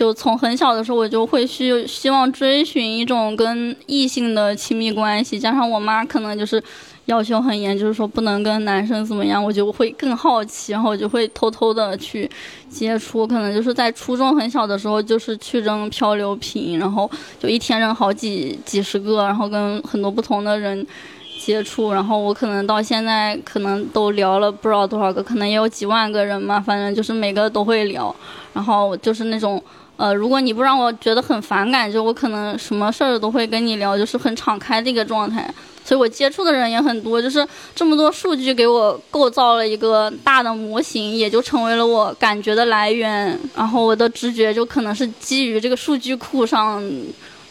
[0.00, 6.62] 就从很小的时候，我就会需希望追寻一种跟异性的亲密关系，加上我妈可能就是
[7.04, 12.26] 要求很严，就是说不能跟男生怎么样，我就会更好奇，然后我就会偷偷的去
[12.70, 20.86] 接触，可能就是在初中很小的时候，就是去扔漂流瓶，然后就一天扔好几几十个，然后跟很多不同的人
[21.38, 28.16] 接触，然后我可能到现在可能都聊了不知道多少个，可能也有几万个人嘛，反正就是每个都会聊，
[28.54, 29.62] 然后就是那种。
[30.00, 35.52] 呃，如果你不让我觉得很反感，就我可能什么事儿都会跟你聊，就是很敞开的一个状态。
[35.84, 43.38] 所以我接触的人也很多，就是这么多数据给我构造了一个大的模型，也就成为了我感觉的来源。
[43.54, 46.82] 然后我的直觉就可能是基于这个数据库上，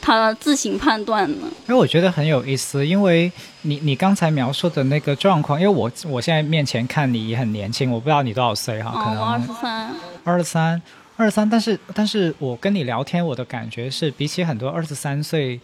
[0.02, 1.38] 它自行判断的。
[1.68, 3.32] 因为我觉得很有意思，因为
[3.62, 9.92] 你你刚才描述的那个状况，因为我我现在面前看你也很年轻，我不知道你多少岁哈，可能二十三，
[10.24, 10.82] 二十三。
[11.20, 15.60] 二三，但是但是我跟你聊天，我的感觉是，比起很多二十三岁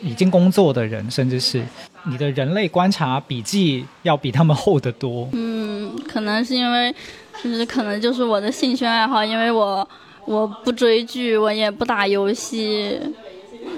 [0.00, 1.60] 已经工作的人，甚至是
[2.04, 5.28] 你的人类观察笔记要比他们厚得多。
[5.32, 6.94] 嗯，可能是因为，
[7.42, 9.86] 就是可能就是我的兴趣爱好，因为我
[10.24, 12.96] 我不追剧，我也不打游戏。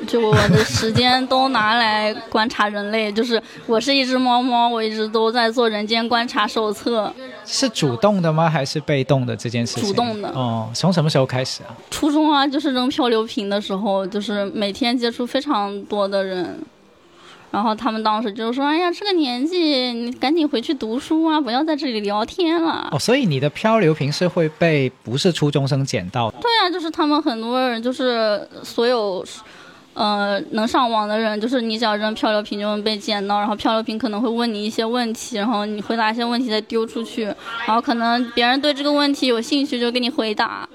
[0.07, 7.11] 就我的时间都拿来观察人类，就是我是一只猫猫，我一直都在做人间观察手册。
[7.47, 8.51] 是主动的吗？
[8.51, 9.85] 还是被动的这件事情？
[9.89, 10.29] 主动的。
[10.31, 11.75] 哦，从什么时候开始啊？
[11.91, 16.59] 初中啊，就是扔漂流瓶的时候，就是每天接触非常多的人，
[17.51, 26.31] 然后他们当时就说：“哎呀，这个年纪你赶紧回去读书啊，不要在这里聊天了。”哦，所以你的漂流瓶是会被不是初中生捡到？
[26.33, 29.25] 对啊，就是他们很多人就是所有。
[29.97, 37.23] 呃，能上网的人，就是你只要扔漂流瓶就能被捡到，然后漂流瓶可能会问你一些问题，然后你回答一些问题再丢出去，
[37.67, 40.69] 然后可能别人对这个问题有兴趣就给你回答，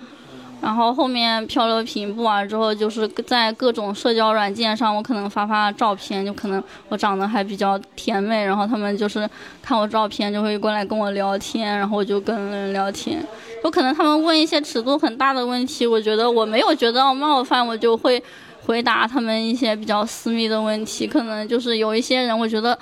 [0.60, 9.30] 然后后面漂流瓶不玩之后，就是在各种社交软件上，我可能发发照片，就可能我长得还比较甜美，然后他们就是
[9.62, 13.24] 看我照片就会过来跟我聊天，然后我就跟人聊天，
[13.64, 18.20] 有可能他们问一些尺度很大的问题，我觉得我没有觉得冒犯，我就会。
[18.66, 22.78] 回答他们一些比较私密的问题，可能就是有一些人，我觉得，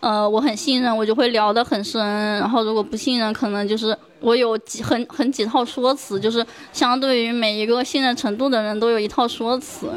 [0.00, 2.00] 呃，我很信任，我就会聊得很深。
[2.38, 9.88] 然后如果不信任，可能就是我有几很很几套说辞，就是相对于每一个信任程度的人都有一套说辞。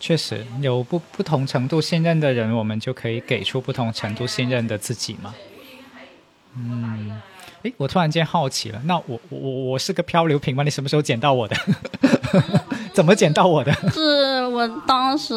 [0.00, 5.34] 确实，有不不同程度信任的人，我们就可以给出不同程度信任的自己嘛。
[6.56, 7.20] 嗯，
[7.62, 10.62] 诶，我突然间好奇了，那我我我是个漂流瓶吗？
[10.62, 11.56] 你什么时候捡到我的？
[12.92, 13.72] 怎么捡到我的？
[13.90, 15.34] 是我当时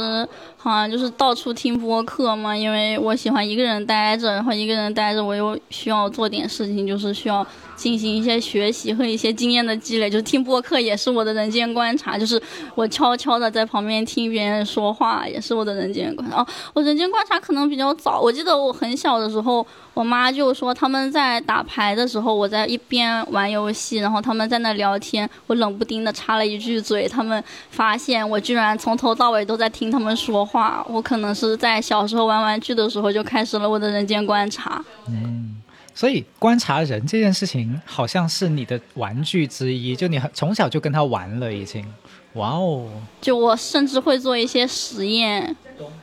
[0.67, 7.45] 好像就是到处听播客嘛，因为我喜欢一个人待着，然后一个人待着我又需要做点事情，就是需要
[7.75, 10.09] 进行一些学习和一些经验的积累。
[10.09, 12.41] 就听播客也是我的人间观察，就是
[12.75, 16.41] 我悄悄的在旁边听别人说话，也是我的人间观察。
[16.41, 27.41] 哦，我人间观察可能比较早，我记得我很小的时候，我妈就说他们在打牌的时候，我在一边玩游戏，然后他们在那聊天，我冷不丁的插了一句嘴，他们。
[27.69, 30.56] 发现我居然从头到尾都在听他们说话，
[30.87, 34.83] 我可能是在小时候玩玩具的时候就开始了我的人间观察。
[35.07, 35.61] 嗯，
[35.93, 41.85] 所以观察人这件事情好像是你的玩具之一，就你从小就跟他玩了已经。
[42.33, 42.87] 哇哦！
[43.19, 45.55] 就我甚至会做一些实验，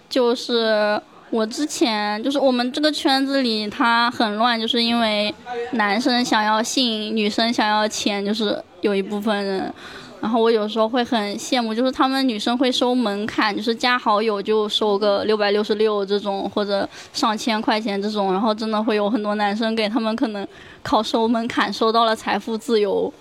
[0.09, 1.01] 就是。
[1.31, 5.35] 我之前就是我们这个圈子里，他很乱，就是因为
[5.73, 9.75] 男生想要性，女生想要钱，就是有一部分人。
[10.25, 20.49] 然后我有时候会很羡慕，就是他们女生会收门槛，就是加好友就收个六百六十六这种，或者上千块钱这种，然后真的会有很多男生给他们可能
[20.83, 23.13] 靠收门槛收到了财富自由。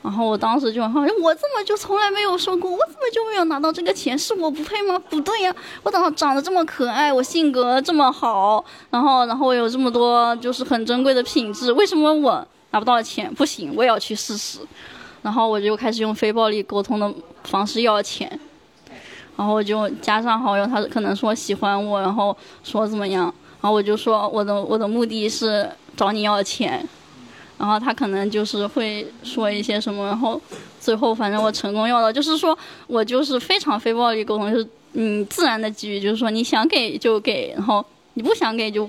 [0.00, 4.16] 然后我当时就好像我怎么就从来没有收过，我怎么就没有拿到这个钱？
[4.16, 4.96] 是我不配吗？
[5.10, 13.34] 不对呀，我长长得这么可爱，我性格这么好，然后然后我有这么多就是很珍贵的品质，为什么我拿不到钱？
[13.34, 14.60] 不行，我也要去试试。
[15.22, 17.12] 然后我就开始用非暴力沟通的
[17.44, 18.28] 方式要钱，
[19.36, 23.24] 然后我就加上好友，他可能说喜欢我，然后说怎么样，
[23.60, 26.86] 然后我就说我的我的目的是找你要钱，
[27.58, 30.40] 然后他可能就是会说一些什么，然后
[30.80, 32.56] 最后反正我成功要到，就是说
[32.86, 38.88] 我就是非常非暴力沟通，就是嗯自然的给予，就是说你想给就给，然后你不想给就。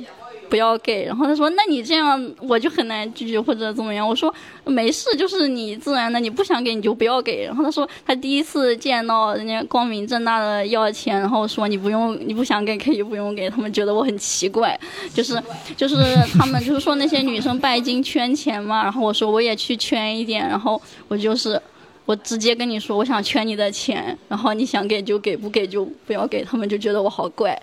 [0.50, 4.34] 不要给，然后他说：“那你这样我就很难拒绝或者怎么样。”我说
[4.66, 14.78] ：“没事，就是你自然的，你不想给你就不要给。”然后他说：“他第一次见到人家光明正大的要钱，然后说你不用，你不想给可以不用给。”他们觉得我很奇怪，
[15.14, 15.42] 就是
[15.78, 15.96] 就是
[16.38, 18.82] 他们就是说那些女生拜金圈钱嘛。
[18.84, 21.62] 然后我说我也去圈一点，然后我就是
[22.06, 26.44] 我直接跟你说我想圈你的钱，然后你想给就给，不给就不要给。
[26.44, 27.56] 他们就觉得我好怪。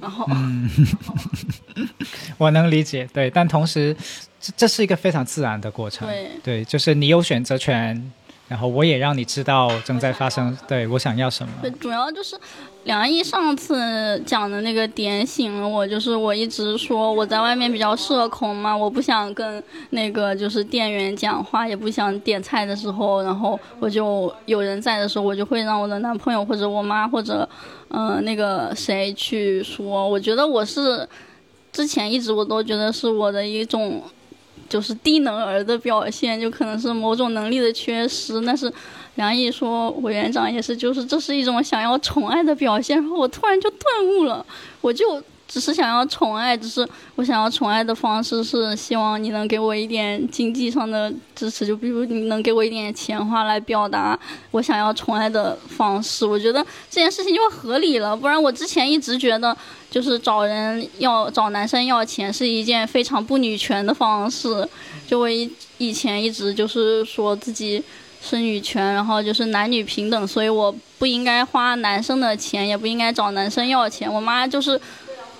[0.00, 0.68] 然后，嗯，
[2.38, 3.96] 我能理解，对，但同时，
[4.40, 8.12] 这这是一个非常自然的过程，对，对，就是你有选择权。
[8.48, 11.52] 然后我也让你知道正在发生， 对我想要什么。
[11.62, 12.36] 对，主要就是
[12.84, 27.48] 梁毅上次讲的那个点醒了我，就是我一直说我在外面比较社恐嘛，我不想跟那个就是店员讲话，也不想点菜的时候，然后我就有人在的时候，我就会让我的男朋友或者我妈或者
[27.88, 30.06] 嗯那个谁去说。
[30.06, 31.08] 我觉得我是
[31.72, 34.02] 之前一直我都觉得是我的一种。
[34.72, 38.40] 就是低能儿的表现，就可能是某种能力的缺失。
[38.40, 38.72] 但是
[39.16, 42.96] 梁毅说，委员长也是，就是这是一种想要宠爱的表现。
[42.96, 44.46] 然后我突然就顿悟了，
[44.80, 45.22] 我就。
[45.52, 54.18] 只是想要宠爱，只是我想要宠爱的方式是希望你能给我一点经济上的支持，就比如你能给我一点钱花来表达
[54.52, 56.24] 我想要宠爱的方式。
[56.24, 59.54] 我觉得这件事情就合理了，不然我之前一直觉得
[59.90, 64.66] 就是找人要找男生要钱是一件非常不女权的方式。
[65.06, 67.84] 就我以以前一直就是说自己
[68.22, 74.10] 是女权，然后就是男女平等，所以我不应该花男生的钱，也不应该找男生要钱。
[74.10, 74.80] 我妈就是。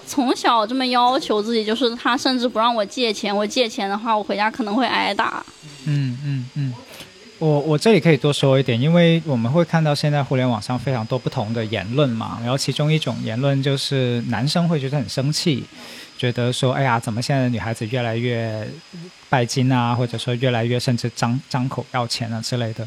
[0.07, 3.35] 从小这么要求自己，就是他甚至不让我借钱。
[3.35, 5.45] 我借钱的话，我回家可能会挨打。
[5.85, 6.75] 嗯嗯嗯，
[7.39, 12.39] 我我这里可以多说一点，因为我们会看到现在互联网上非常多不同的言论嘛。
[12.43, 15.65] 然后其中一种言论就是男生会觉得很生气，
[16.19, 18.69] 觉得说：“哎呀，怎么现在的女孩子越来越
[19.29, 22.87] 拜金啊，或者说越来越甚至张张口要钱啊之类的。”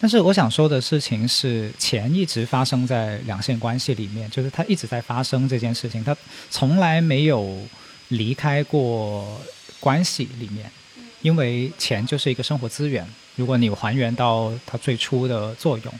[0.00, 6.16] 但是我想说的事情是，钱一直发生在两性关系里面，就是它一直在发生这件事情，它
[6.50, 7.60] 从来没有
[8.08, 9.40] 离开过
[9.80, 10.70] 关系里面，
[11.20, 13.04] 因为钱就是一个生活资源。
[13.34, 15.94] 如果你还原到它最初的作用，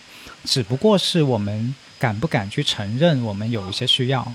[0.44, 4.32] 只不过是我们敢不敢去承认我们有一些需要。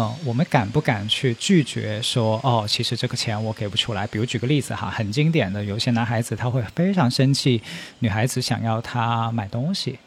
[0.00, 2.64] 嗯，我们敢不敢去拒绝说哦？
[2.68, 4.06] 其实这个钱我给不出来。
[4.06, 7.60] 比如举个例子哈，很经典的，有些男孩子他会非常生气，
[7.98, 9.98] 女孩子想要他买东西。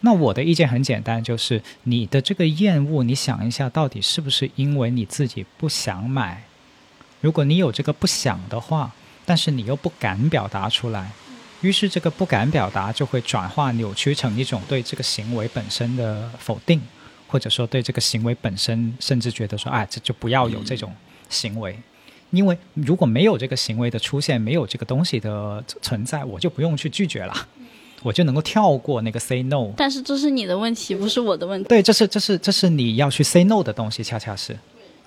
[0.00, 6.42] 那我的意见很简单，就是你的这个厌恶，你想一下，到底是不是因为你自己不想买？
[7.20, 8.92] 如果你有这个不想的话，
[9.26, 11.10] 但是你又不敢表达出来，
[11.60, 16.80] 于是这个不敢表达就会转化扭曲成一种对这个行为本身的否定。
[17.34, 20.94] 或者说对这个行为本身，甚至觉得说，哎，这就不要有这种
[21.28, 21.76] 行为，
[22.30, 27.34] 因为如果没有这个行为的出现，没有这个东西的存在，我就不用去拒绝了，
[28.04, 29.72] 我就能够跳过那个 say no。
[29.76, 31.68] 但是这是你的问题，不是我的问题。
[31.68, 34.56] 对，这是这是这是你要去 say no 的东西，恰恰是，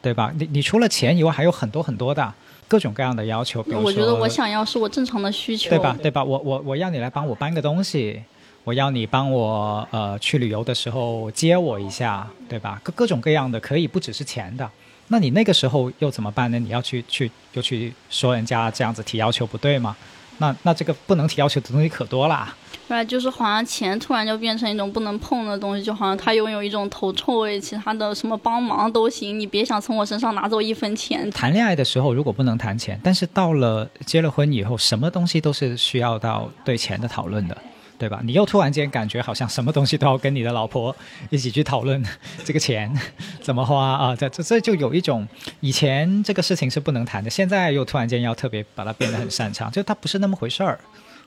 [0.01, 0.33] 对吧？
[0.37, 2.33] 你你除了钱以外，还有很多很多的
[2.67, 3.63] 各种各样的要求。
[3.63, 5.97] 比如说，我觉得我想要是我正常的需求，对吧？
[6.01, 6.21] 对吧？
[6.21, 8.21] 我我我要你来帮我搬个东西。
[8.67, 12.77] 我要你帮我，呃，去旅游的时候接我一下，对吧？
[12.83, 14.69] 各各种各样的，可以不只是钱的。
[15.07, 16.59] 那你那个时候又怎么办呢？
[16.59, 19.95] 你要去去又去说人家这样子提要求不对吗？
[20.39, 22.53] 那那这个不能提要求的东西可多啦。
[22.89, 31.31] 对，就是好像钱突然就变成一种不能碰的东西，就好像它拥有一种头臭味，其他的什么帮忙都行，你别想从我身上拿走一分钱。
[31.31, 37.57] 谈恋爱的时候如果不能谈钱，但是到了结了婚以后，什么东西都是需要到对钱的讨论的。
[37.97, 38.21] 对吧？
[38.23, 40.95] 你又突然间感觉好像什么东西都要跟你的老婆
[41.31, 42.03] 一起去讨论
[42.43, 42.91] 这个钱
[43.41, 44.15] 怎么花啊？
[44.15, 45.27] 这这这就有一种
[45.59, 50.79] 以前这个事情是不能谈的，现在又突然间要特别把它变得很擅长，就它不是那么回事儿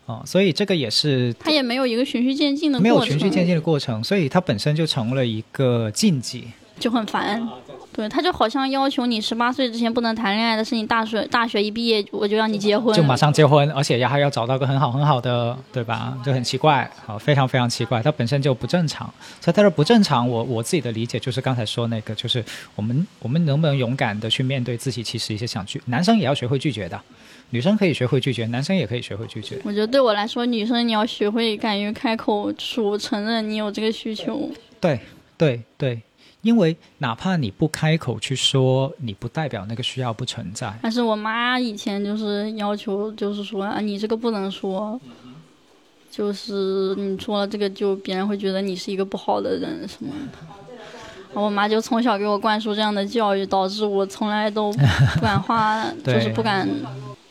[0.07, 0.23] 啊。
[0.25, 6.45] 所以这个也是它也没有一个循序渐进的过程，没有循序渐进的过程，所以它本身就成了一个禁忌，
[6.79, 7.49] 就很烦。
[7.93, 16.17] 对，他就好像要求你十八岁之前不能谈恋爱的是，你大学大学一毕业我就让你结婚，就马上结婚，而且还要找到个很好很好的，对吧？
[16.25, 19.13] 就很奇怪，好，非常非常奇怪，他本身就不正常。
[19.41, 22.43] 所以他说不正常，我我自己的理解就是刚才说那个，就是
[22.77, 27.01] 我们我们能不能勇敢的去面对自己，其实一些想拒，男生也要学会拒绝的，
[27.51, 29.61] 女生可以学会拒绝，男生也可以学会拒绝。
[29.65, 34.49] 我觉得对我来说，女生你要学会敢于开口说承认你有这个需求。
[34.81, 35.01] 对
[35.37, 36.01] 对对。
[36.43, 40.73] 因为哪怕你不开口去说，你不代表那个需要不存在。
[40.83, 44.99] 但是我妈以前就是要求，就是说啊，你这个不能说，
[46.11, 50.39] 就是你说了这个，就别人会觉得你是一个不好的人什么的。
[51.33, 56.69] 我妈就从小给我灌输这样的教育，导致我从来都不敢花， 就是不敢。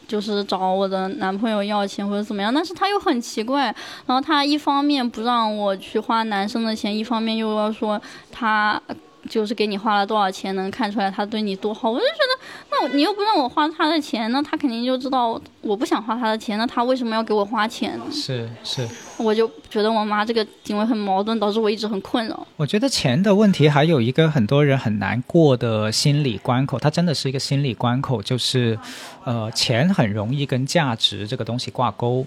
[0.09, 3.73] 就是找我的男朋友要钱或者怎么样，但是他又很奇怪，
[4.05, 8.81] 然后他一方面不让我去花男生的钱，一方面又要说他。
[9.29, 11.89] 就是给你花了多少钱，能看出来他对你多好。
[11.89, 16.57] 我就觉得，那你又不让我花他的钱，那他肯定就知道我不想花他的钱。
[16.57, 18.05] 那他为什么要给我花钱呢？
[18.11, 18.85] 是是，
[19.17, 22.45] 我就觉得我妈这个行为很矛盾，导致我一直很困扰。
[22.57, 28.77] 我觉得钱的问题还有一个很多人很难过的心理关口，它真的是一个心理关口，就是，
[29.23, 32.25] 呃，钱很容易跟价值这个东西挂钩。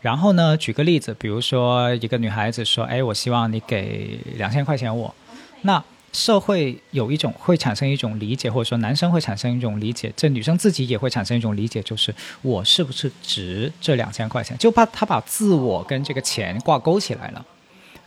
[0.00, 5.14] 然后呢，举个例子，比如说一个女孩子说：“哎，我希望你给两千块钱我。”
[5.62, 5.80] 那
[6.12, 14.56] 社会有一种会产生一种理解，或者说男生会产生一种理解，这女生自己也会产生一种理解，就是我是不是值这两千块钱？
[14.58, 17.44] 就怕他把自我跟这个钱挂钩起来了，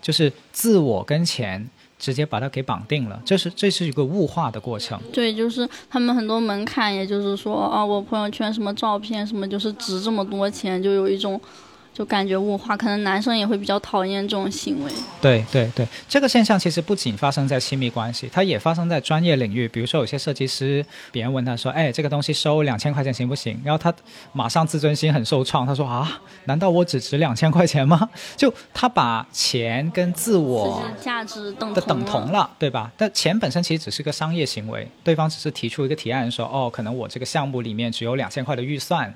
[0.01, 4.99] 就是自我跟钱直接把它给绑定了，这是这是一个物化的过程。
[5.12, 11.41] 对，就是他们很多门槛，也就是说啊，我朋友圈什么照片什么，就是值这么多钱，就有一种。
[11.95, 14.91] 就感觉物化，可能男生也会比较讨厌这种行为。
[15.21, 19.65] 对对对，这个现象其实不仅发生在亲密关系，它也发生在专业领域。
[19.69, 23.93] 比如说，有些设计师，别人问他说：“哎，这个东西收两千块钱行不行？”然后他
[24.33, 32.91] 马上自尊心很受创，他说：“啊，难道我只值两千块钱吗？” 就他把钱跟自我价值等等同了，对吧？
[32.97, 39.13] 但钱本身其实只是个商业行为，对方只是提出一个提案说：“哦，可能我这个项目里面只有两千块的预算。”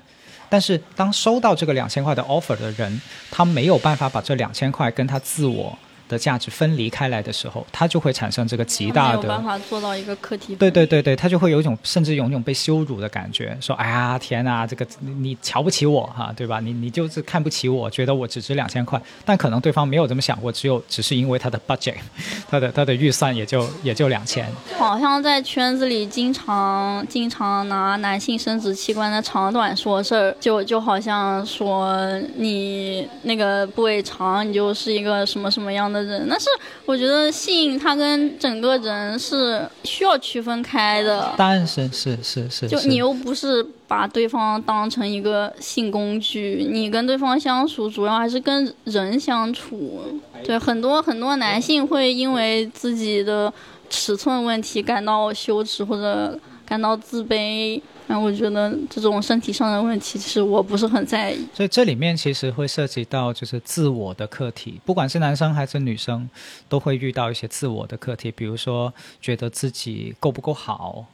[0.50, 5.78] 但是，当收到这个两千块的 offer 的人，他没有办法把这两千块跟他自我。
[6.10, 10.56] 的价值分离开来的时候，他就会产生这个极大的没有办法做到一个课题。
[10.56, 16.58] 对对对对，他就会有一种甚至有一种被羞辱的感觉，说：“哎呀，天哪，这个你瞧不起我哈，对吧？
[16.58, 19.00] 你你就是看不起我，觉得我只值两千块。
[19.24, 21.94] 但可能对方没有这么想过，只有只是因为他的 budget，
[22.50, 24.44] 他的他的预算也就也就两千。
[24.76, 31.96] 好像在圈子里经常经常拿男性生殖器官的长短说事儿，就就好像说
[32.36, 35.99] 你那个部位长，你就是一个什么什么样的。
[36.02, 36.48] 人，但是
[36.86, 41.32] 我觉得性它跟整个人是需要区分开的。
[41.36, 42.68] 当然是是是是。
[42.68, 50.20] 就你又不是把对方当成一个性工具，你跟对方相处主要还是跟人相处。
[50.44, 53.52] 对，很多很多男性会因为自己的
[53.88, 57.80] 尺寸问题感到羞耻或者感到自卑。
[58.10, 61.46] 那我觉得这种身体上的问题，其实我不是很在意。
[61.54, 66.28] 所以这里面其实会涉及到就是自我的课题，不管是男生还是女生，
[66.68, 68.32] 都会遇到一些自我的课题。
[68.32, 71.06] 比如说，觉得自己够不够好？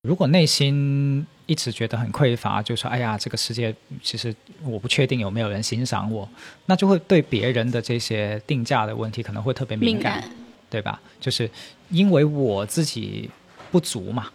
[0.00, 6.26] 如果内心一直觉得很匮乏，就说：“哎呀，这个世界其实我不确定有没有人欣赏我。”
[6.64, 10.24] 那就会对别人的这些定价的问题可能会特别敏感，
[10.70, 10.98] 对吧？
[11.20, 11.50] 就是
[11.90, 13.28] 因为我自己
[13.70, 14.30] 不足嘛。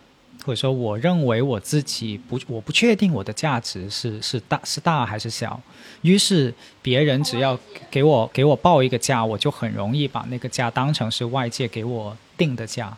[0.48, 5.60] 或者说，我认为我自己不，我不确定我的价值是是大是大还是小，
[6.04, 7.60] 于是别人只要
[7.91, 12.95] 给我给我报一个价，我就很容易把那个价当成是外界给我定的价。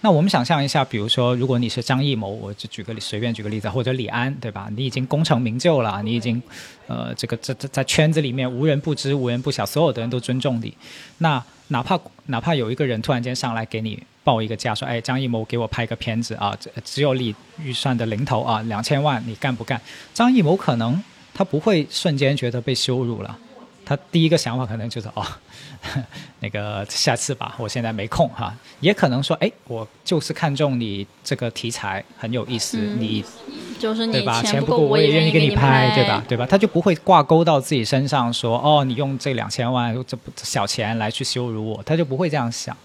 [0.00, 4.70] 那我们想象一下，比如说，如果你是张艺谋，我就举个随便举个例子，或者李安，对吧？
[4.74, 6.40] 你已经功成名就了，你已经，
[6.86, 10.72] 呃，这个在在在圈子里面无人不知、无人不晓，所有的人都尊重你。
[11.18, 19.80] 那哪怕哪怕有一个人突然间上来给你报一个价，说：“哎，张艺谋给我拍个片子啊，只只有你预算的零头啊，两千万，你干不干？”
[20.12, 21.02] 张艺谋可能
[21.32, 23.38] 他不会瞬间觉得被羞辱了。
[23.86, 25.24] 他第一个想法可能就是哦，
[26.40, 28.54] 那个下次吧，我现在没空哈。
[28.80, 33.24] 也可能说，哎，我就是看中你这个题材很有意思，你
[33.78, 34.42] 就是你对吧？
[34.42, 36.22] 钱不够，我也愿意给你拍，对吧？
[36.28, 36.44] 对吧？
[36.44, 42.76] 他就不会挂钩到自己身上说，哦，你用这两千万这不小钱来去羞辱我，他就不会这样想。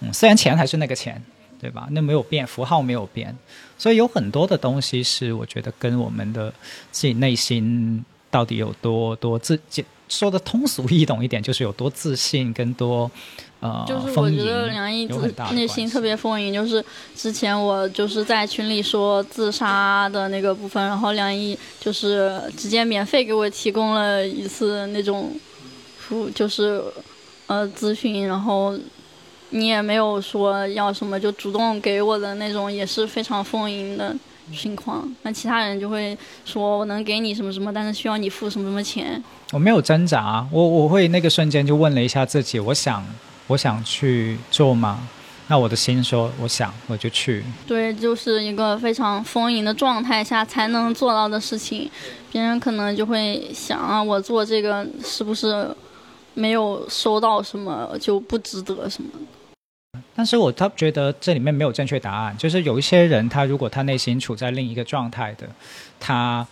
[0.00, 1.22] 嗯，虽然钱还是那个钱，
[1.60, 1.88] 对吧？
[1.90, 3.36] 那没有变，符号没有变，
[3.78, 6.52] 所以有很多的东西是我觉得跟我们的
[6.90, 9.58] 自己内心到底有多多自，
[10.08, 13.10] 说的通俗易懂一点，就是有多自信，跟多。
[13.60, 16.50] 呃，就是我觉得梁毅自内心特别丰盈。
[16.50, 16.82] 就是
[17.14, 25.30] 之前我就是在群里说自杀的那个部分，然后梁毅就是直接免费给我提供了一次那种
[25.98, 26.82] 服，就是
[27.48, 28.74] 呃咨询，然后
[29.50, 34.14] 你也没有说要什么，就主动给我的那种，也是非常丰盈的
[34.52, 35.08] 情况。
[35.22, 39.22] 那其他人就会说我能给你什么什么，但是需要你付什么什么钱。
[39.52, 43.04] 我没有挣扎，我我会那个瞬间就问了一下自己，我想。
[43.48, 45.00] 我想去做吗？
[45.48, 47.42] 那我的心说，我想，我就去。
[47.66, 51.90] 对，就是一个非常丰盈的状态下才能做到的事情。
[52.30, 55.68] 别人可能就会想啊，我做这个是不是
[56.34, 59.10] 没有收到什么就不值得什么？
[60.14, 65.48] 但是我他觉得这里面没有正确答案，就是有一些人，他如果他内心处在另一个状态的，
[65.98, 66.46] 他。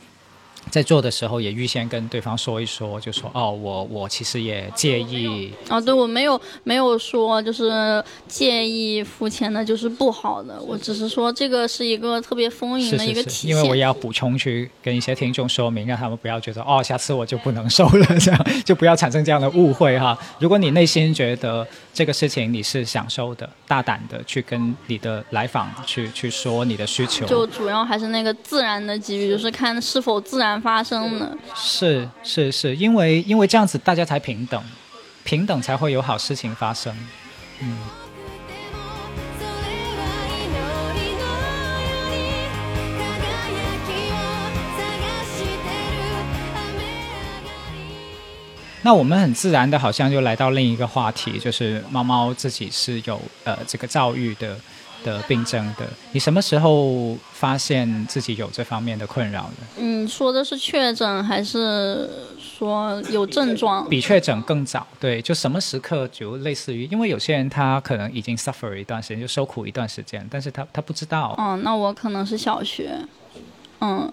[0.71, 5.51] 在做的时候也预先跟对方说一说，就说哦，我我其实也介意。
[5.71, 10.61] 哦，对，我没有没有说就是介意付钱的，就是不好的。
[10.61, 13.51] 我只是说这个是一个特别丰盈的一个体现。
[13.51, 20.19] 因为我也要补充去跟一些听众说明，让他们不要觉得哦，下次我就不能收了，这样就不要产生这样的误会哈。
[20.39, 21.67] 如果你内心觉得
[21.99, 27.27] 这个事情你是享受的，大胆的去跟你的来访去去说你的需求。
[27.27, 30.63] 就主要还是那个自然的给予，就是看是否自然。
[30.63, 34.63] 发生的是是是，因为因为这样子大家才平等，
[35.25, 36.97] 平等才会有好事情发生。
[37.63, 37.77] 嗯。
[48.83, 54.57] 那我们很自然的，好像就来到另一个话题，就是猫猫自己是有呃这个躁郁的。
[55.05, 59.67] 的病症的，你什么时候发现自己有这方面的困扰的？
[59.77, 63.89] 嗯，说的是确诊还是说有症状？
[63.89, 71.33] 比确诊更早，对，就什么时刻就类似于，因为有些人他可能已经 suffer 一段时间，就受苦一段时间，但是他他不知道。
[71.39, 72.99] 嗯，那我可能是小学，
[73.81, 74.11] 嗯，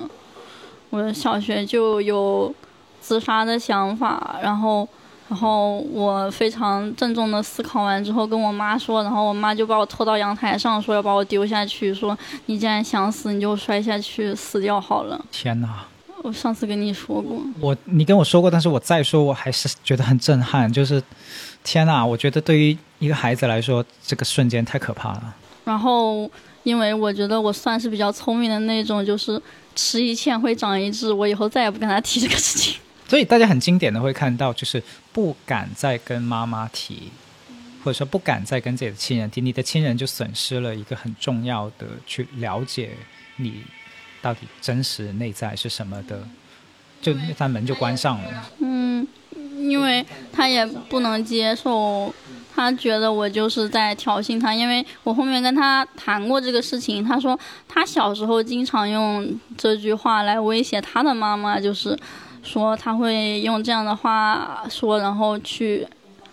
[0.91, 2.53] 我小学就有
[3.06, 4.88] 自杀的想法，然后。
[5.28, 15.20] 然后我非常郑重的思考完之后，跟我妈说，然后我妈就把我拖到阳台上，说要把我丢下去，说你既然想死，你就摔下去死掉好了。
[15.32, 15.84] 天哪！
[16.22, 20.72] 我上次跟你说过，我你跟我说过，但是我再说，我还是觉得很震撼。
[20.72, 21.01] 就是
[21.64, 22.06] 天哪！
[22.06, 25.36] 我觉得对于一个孩子来说，这个瞬间太可怕了。
[25.64, 26.30] 然后，
[26.62, 29.41] 因为我觉得我算是比较聪明的那种，就是
[29.76, 32.76] 吃一堑会长一智，我以后再也不跟他提这个事情。
[33.08, 34.82] 所以大家很经典的会看到，就是
[35.14, 37.12] 不敢再跟妈妈提，
[37.84, 42.93] 或者说不敢再跟自己的亲人提，你的亲人就损失了一个很重要的去了解
[43.36, 43.62] 你
[44.24, 46.28] 到底真实内在是什么的，
[46.99, 48.51] 就那扇门就关上了。
[48.58, 50.03] 嗯，因为
[50.34, 52.12] 他也不能接受，
[52.56, 61.95] 他觉得我就是在挑衅他，因为我后面跟他谈过这个事情，他说他小时候经常用这句话来威胁他的妈妈，就是。
[62.45, 65.85] 说他会用这样的话说，然后去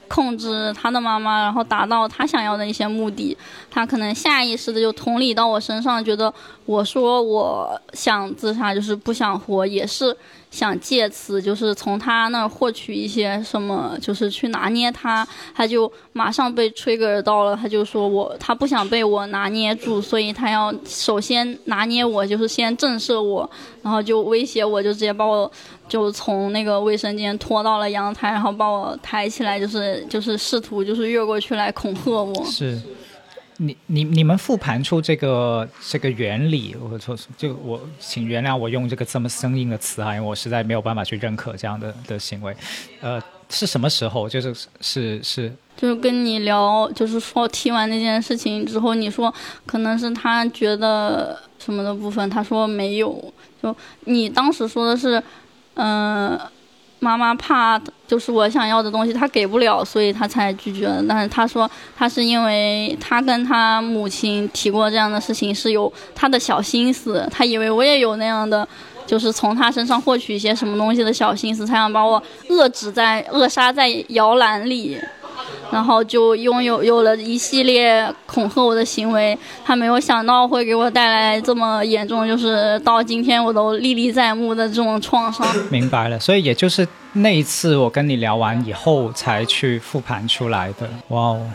[0.06, 3.36] 控制他的妈妈，然后达到他想要的一些目的。
[3.70, 6.32] 他可能下意识的就同理到我身上，觉得
[6.64, 10.16] 我说我想自杀，就是不想活，也是。
[10.50, 23.50] 想借此就是从他那儿获取一些什么，就是去拿捏他，他就马上被 trigger 到了，他就说我他不想被我拿捏住，所以他要首先拿捏我，就是先震慑我，
[23.80, 25.50] 然后就威胁我，就直接把我
[25.88, 32.44] 就从那个卫生间拖到了阳台，然后把我抬起来，就是就是试图就是越过去来恐吓我。
[32.44, 32.78] 是。
[33.62, 42.56] 你你你们复盘出这个这个原理，我说就我请原谅我用这个这么生硬的词啊，因为我实在没有办法去认可这样的的行为。
[43.00, 44.28] 呃，是什么时候？
[44.28, 49.32] 就是是是，就是跟你聊，就是说提完那件事情之后，你说
[49.64, 53.32] 可能是他觉得什么的部分，他说没有。
[53.62, 53.74] 就
[54.06, 55.22] 你当时说的是，
[55.74, 56.38] 嗯。
[57.02, 57.76] 妈妈怕
[58.06, 67.28] 就是我想要的东西，她给不了，所以她才拒绝了但是她说她是因为她跟她母亲提过这样的事情，是有她的小心思。
[67.28, 68.66] 她以为我也有那样的，
[69.04, 74.96] 就是从她身上获取一些什么东西的小心思，才想把我遏制在扼杀在摇篮里。
[75.70, 79.36] 然后就拥有有了一系列恐吓我的行为。
[79.64, 85.46] 他没有想到会给我带来这么严重，就是到今天我都历历在目的这种创伤。
[85.70, 90.88] 明白了，所以也就是那一次我跟你聊完以后才去复盘出来的。
[91.08, 91.50] 哇哦！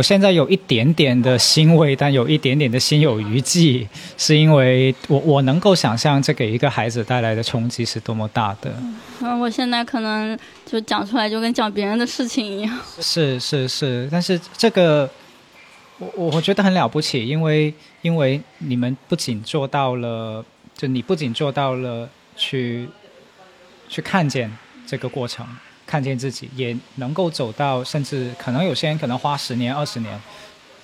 [0.00, 3.86] 我现在有一点点的欣慰，但有一点点的心有余悸，
[4.16, 8.72] 是因为我我能够想象这给一个孩子带来的冲击是多么大的。
[9.20, 12.78] 嗯，我现在可能就讲出来就跟讲别人的事情一样。
[13.02, 15.06] 是是是，但是这个
[15.98, 20.42] 我我觉得很了不起，因为因为你们不仅做到了，
[20.74, 22.88] 就你不仅做到了去
[23.86, 24.50] 去看见
[24.86, 25.46] 这个过程。
[25.90, 30.20] 看见自己也能够走到，甚至可能有些人可能花十年、二十年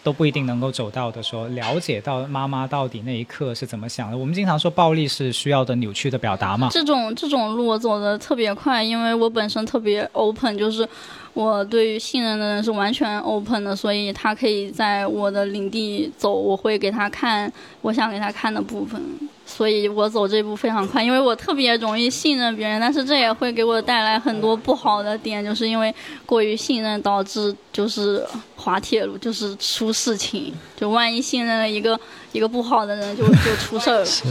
[0.03, 1.23] 都不一定能够走到的。
[1.23, 4.19] 说了解到妈妈到底那一刻是怎么想的。
[4.19, 6.71] 我们经常说暴力是需要的扭曲的表达嘛。
[6.73, 10.89] 这种这种路我走的特别快，因为我本身特别 open，就是
[11.35, 17.53] 我对于信任的人是完全 open 的，所以他可以在我的领地走，我会给他看
[17.83, 19.01] 我想给他看的部分。
[19.49, 25.95] 所以我走这步非常快，因为我特别容易信任别人，但是这也会给我带来很多不好的点，就是因为
[26.27, 28.27] 过于信任导致就是
[28.57, 31.99] 滑铁卢，就是出事情，就万一信任了一个
[32.33, 34.05] 一个不好的人，就就出事儿了。
[34.05, 34.25] 是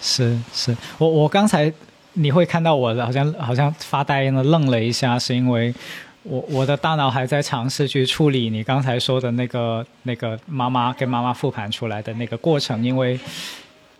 [0.00, 1.70] 是是，我我刚才
[2.12, 5.74] 你会看到我好像好像发呆一样的愣了一下，是因为
[6.22, 13.18] 我我的大脑还在尝试去处理你刚才说的那个那个妈妈跟妈妈复盘出来的那个过程，因为。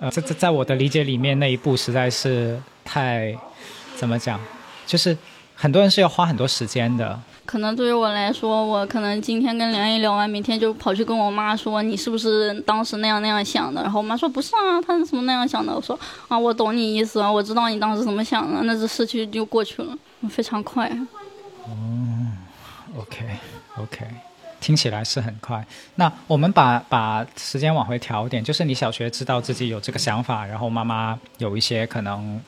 [0.03, 3.33] 呃，在在在我的理解里面，那一步实在是太，
[3.95, 4.41] 怎么讲？
[4.85, 5.17] 就是
[5.55, 7.17] 很多人是要花很多时间的。
[7.47, 13.81] 可能对于我来说，我可能今天跟梁毅聊完，明天就跑去跟我妈说，你是不是当时那样那样想的？
[13.81, 15.73] 然后我妈说不是啊，她是怎么那样想的？
[15.73, 15.97] 我说
[16.27, 19.97] 啊，我懂你意思啊，我知道你当时怎么想的，那这事情就过去了，
[20.29, 20.89] 非常快。
[21.65, 22.27] 哦
[22.99, 23.25] ，OK
[23.77, 24.32] OK。
[24.63, 25.63] 听起来是很快。
[25.97, 32.41] 那我们把把时间往回调一点，就是你小学知道自己有这个想法，然后妈妈有一些可能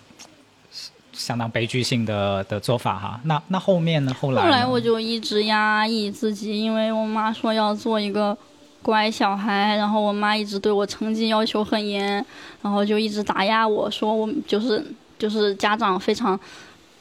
[1.13, 3.21] 相当悲剧性的的做法哈。
[3.25, 4.15] 那那后面呢？
[4.15, 8.37] 后来后来我就一直压抑自己，因为我妈说要做一个
[8.81, 12.25] 乖小孩，然后我妈一直对我成绩要求很严，
[12.63, 14.85] 然后就一直打压我说我就是
[15.19, 16.39] 就是家长非常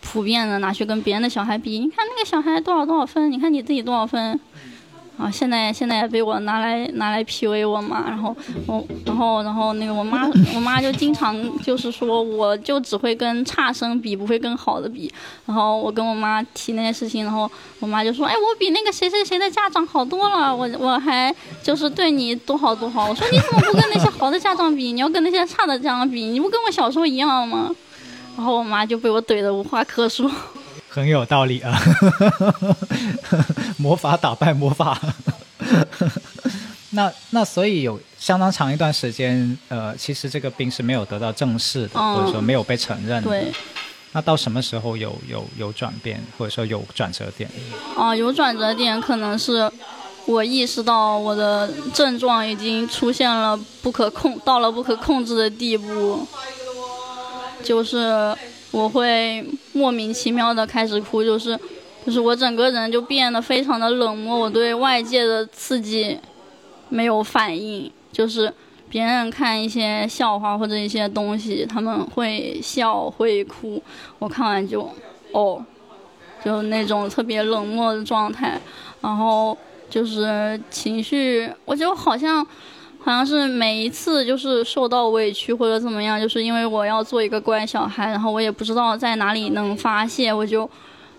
[0.01, 4.39] 普遍的拿去跟别人的小孩比，你看那个小孩多少多少分，你看你自己多少分。
[5.16, 8.36] 啊，现在现在也被我拿来拿来 PUA 我妈，然后
[8.66, 15.11] 我然后然后那个我妈我妈就经常就是说，我就只会跟差生比，不会跟好的比。
[15.45, 17.49] 然后我跟我妈提那些事情，然后
[17.80, 23.07] 我妈就说，哎，我比那个谁谁谁的家长好多了，我我还就是对你多好多好。
[23.07, 24.91] 我说你怎么不跟那些好的家长比？
[24.93, 27.70] 你要跟那些差的家长比，你不跟我小时候一样吗？
[28.36, 30.30] 然后我妈就被我怼得无话可说。
[30.94, 31.76] 很有道理啊，
[33.78, 35.02] 魔法打败魔法。
[36.91, 43.30] 那那所以有相当长一段时间，呃，其实这个病是没有得到正视的，或者说没有被承认的。
[43.32, 43.52] 对。
[44.12, 47.50] 那到什么时候有有有转变，或者说有转折点？
[47.98, 49.68] 啊，有转折点，可能是
[50.28, 56.28] 我意识到我的症状已经出现了不可控，到了不可控制的地步，
[57.64, 58.38] 就是。
[58.74, 61.57] 我会莫名其妙的开始哭，就是，
[62.03, 66.17] 就是我整个人就变得非常的冷漠，我对外界的刺激
[66.89, 68.51] 没有反应，就是
[68.89, 73.80] 别人看一些笑话或者一些东西，他们会笑会哭，
[74.17, 74.89] 我看完就，
[75.34, 75.63] 哦，
[76.43, 78.59] 就那种特别冷漠的状态，
[79.01, 79.55] 然后
[79.88, 82.45] 就是情绪，我就好像。
[83.06, 90.70] 好像是每一次就是受到委屈或者怎么样，就是因为我要做一个乖小孩，然后我也不知道在哪里能发泄，我就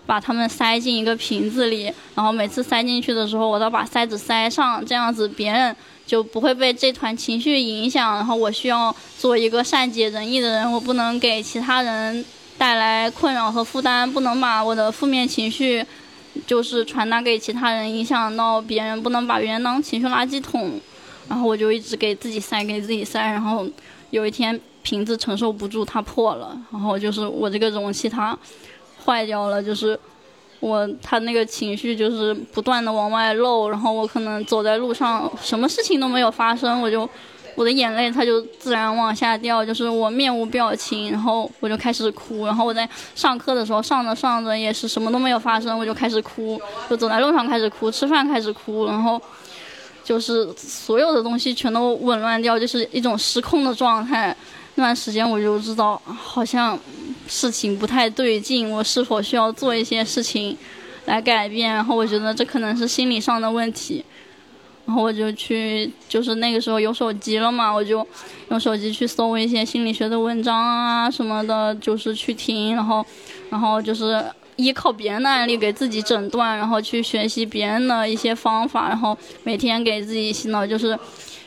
[0.07, 1.83] 把他们塞进一个瓶子里，
[2.15, 5.75] 然后每次塞进去的时候，我都把塞子塞上，这样子别人
[6.07, 8.15] 就不会被这团情绪影响。
[8.15, 12.25] 然后我需要做一个善解人意的人，我不能给其他人
[12.57, 15.85] 带来困扰和负担，不能把我的负面情绪
[16.47, 20.79] 就是传达给其他人，影响到别人，不能把别人当情绪垃圾桶。
[21.27, 23.19] 然后我就一直给自己塞，给自己塞。
[23.19, 23.67] 然后
[24.11, 26.55] 有一天瓶子承受不住，它破了。
[26.71, 28.37] 然后就是我这个容器它
[29.03, 29.99] 坏掉了，就是
[30.59, 33.69] 我它那个情绪就是不断的往外漏。
[33.69, 37.09] 然后我可能走在路上，什么事情都没有发生，我就
[37.55, 42.45] 我的眼泪它就自然往下掉，就是我面无表情，然后我就开始哭。
[42.45, 49.19] 然后我在上课的时候上着上着也是什么都没有发生，我就开始哭，就走在路上开始哭，吃饭开始哭，然后。
[50.05, 54.33] 就是所有的东西全都紊乱掉，就是一种失控的状态。
[54.75, 56.77] 那段时间我就知道，好像
[57.27, 60.55] 事情不太对劲，我是否需要做一些事情，
[61.05, 61.73] 来改变。
[61.73, 64.05] 然后我觉得这可能是心理上的问题。
[64.85, 68.05] 然后我就去，就是那个时候有手机了嘛，我就
[68.49, 73.03] 用手机去搜一些心理学的文章啊什么的，就是去听，然后，
[73.49, 74.23] 然后就是
[74.55, 80.97] 依靠别人的案例给自己诊断，然后去学习别人的一些方法，然后每天给自己洗脑，就是，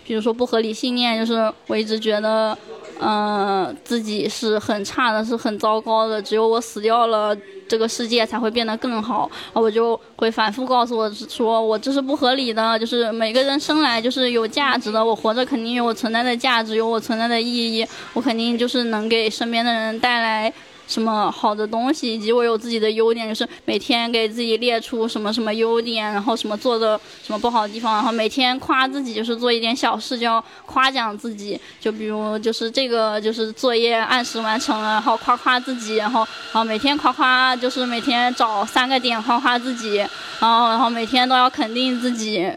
[0.05, 2.57] 比如说不合理信念，就是我一直觉得。
[3.01, 6.21] 嗯，自己是很差的，是很糟糕的。
[6.21, 7.33] 只有我死掉了，
[7.69, 9.31] 这个世界才会变得更好。
[9.53, 12.77] 我就会反复告诉我说，我这是不合理的。
[12.77, 17.87] 就是每个人生来就是有价值的，我活着肯定有我存在的价值，有我存在的意义。
[18.15, 20.53] 我肯定就是能给身边的人带来。
[20.89, 36.21] 什么好的东西，以及我有自己的优点，就是每天给自己列出什么什么优点，然后什么做的什么不好的地方，然后每天夸自己，就是做一点小事就要夸奖自己，就比如就是这个就是作业按时完成了，然后夸夸自己，然后
[36.53, 39.99] 然后每天夸夸，就是每天找三个点夸夸自己，
[40.41, 42.51] 然后然后每天都要肯定自己。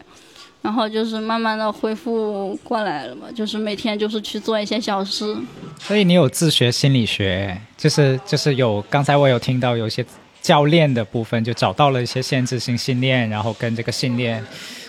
[0.62, 5.36] 然后就是慢慢的恢复过来了嘛，就是每天就是去做一些小事。
[5.80, 10.06] 所以你有自学心理学，就是就是有刚才我有听到有一些
[10.40, 14.44] 教练的部分，就找到了一些限制性信念，然后跟这个信念，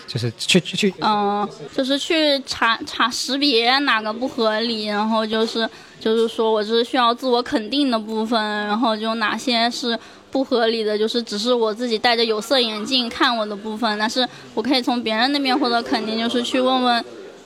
[0.06, 5.68] 就是去去去，嗯，就是去查查识别哪个不合理，然后就是
[5.98, 9.98] 就是说我是需要自我肯定的部分，然后就哪些是。
[10.34, 17.04] 不合理的就是只是我自己戴着有色眼镜看我的部分，但是我可以从别人那边获得肯定，就是去问问，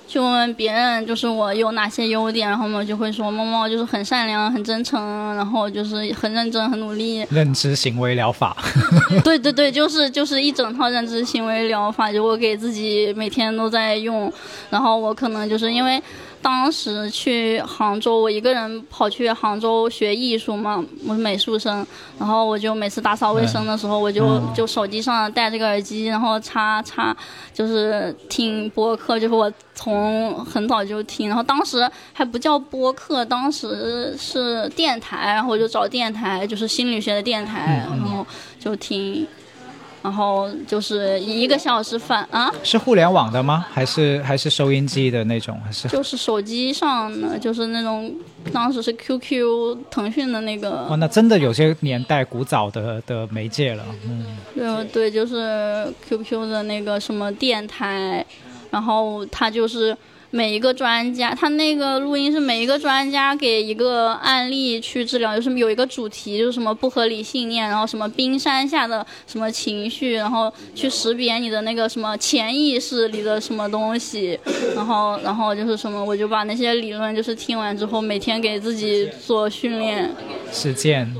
[0.08, 4.98] 去问问别人，就是我有哪些优点，然后我就会说猫猫就是很善良、很真诚，
[5.36, 7.26] 然后就是很认真、很努力。
[7.28, 8.56] 认知行为疗法。
[9.22, 14.32] 对对对，就是就是一整套认知行为疗法，就我给自己每天都在用，
[14.70, 16.02] 然后我可能就是因为。
[16.40, 21.86] 当时去杭州，我一个人跑去杭州学艺术嘛，我是美术生，
[22.18, 27.16] 然后我就每次打扫卫生的时候，我就就手机上戴这个耳机，然后插插，
[27.52, 38.26] 就是听播客，就是我从很早就听，然后当时还不叫播客，当时是电台，然后我就找电台，就是心理学的电台，然后
[38.58, 39.26] 就听。
[40.08, 43.66] 然后就是一个小时反啊，是互联网的吗？
[43.70, 45.60] 还是还是收音机的那种？
[45.62, 48.10] 还是就是手机上的，就是那种
[48.50, 50.86] 当时是 QQ、腾讯的那个。
[50.88, 54.24] 哦，那真的有些年代古早的的媒介了，嗯。
[54.54, 58.24] 对对，就是 QQ 的那个什么电台，
[58.70, 59.94] 然后它就是。
[60.30, 74.38] 每一个专家，他那个录音是每一个专家给一个案例去治疗，就是有一个主题，就是什么不合理信念，然后什么冰山下的什么情绪，然后去识别你的那个什么潜意识里的什么东西，
[74.76, 80.14] 然后然后就是什么，我就把那些理论就是听完之后，每天给自己做训练
[80.52, 81.10] 实践。